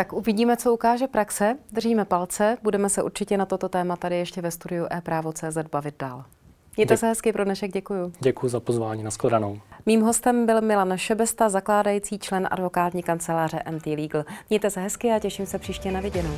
Tak 0.00 0.12
uvidíme, 0.12 0.56
co 0.56 0.74
ukáže 0.74 1.06
praxe. 1.06 1.56
Držíme 1.72 2.04
palce. 2.04 2.56
Budeme 2.62 2.88
se 2.88 3.02
určitě 3.02 3.36
na 3.36 3.46
toto 3.46 3.68
téma 3.68 3.96
tady 3.96 4.16
ještě 4.16 4.40
ve 4.40 4.50
studiu 4.50 4.86
e-právo.cz 4.92 5.58
bavit 5.72 5.94
dál. 5.98 6.24
Mějte 6.76 6.96
se 6.96 7.06
hezky 7.06 7.32
pro 7.32 7.44
dnešek, 7.44 7.72
děkuji. 7.72 8.12
Děkuji 8.20 8.48
za 8.48 8.60
pozvání, 8.60 9.02
nashledanou. 9.02 9.60
Mým 9.86 10.00
hostem 10.00 10.46
byl 10.46 10.60
Milan 10.60 10.92
Šebesta, 10.96 11.48
zakládající 11.48 12.18
člen 12.18 12.48
advokátní 12.50 13.02
kanceláře 13.02 13.62
MT 13.70 13.86
Legal. 13.86 14.24
Mějte 14.50 14.70
se 14.70 14.80
hezky 14.80 15.10
a 15.10 15.18
těším 15.18 15.46
se 15.46 15.58
příště 15.58 15.90
na 15.90 16.00
viděnou. 16.00 16.34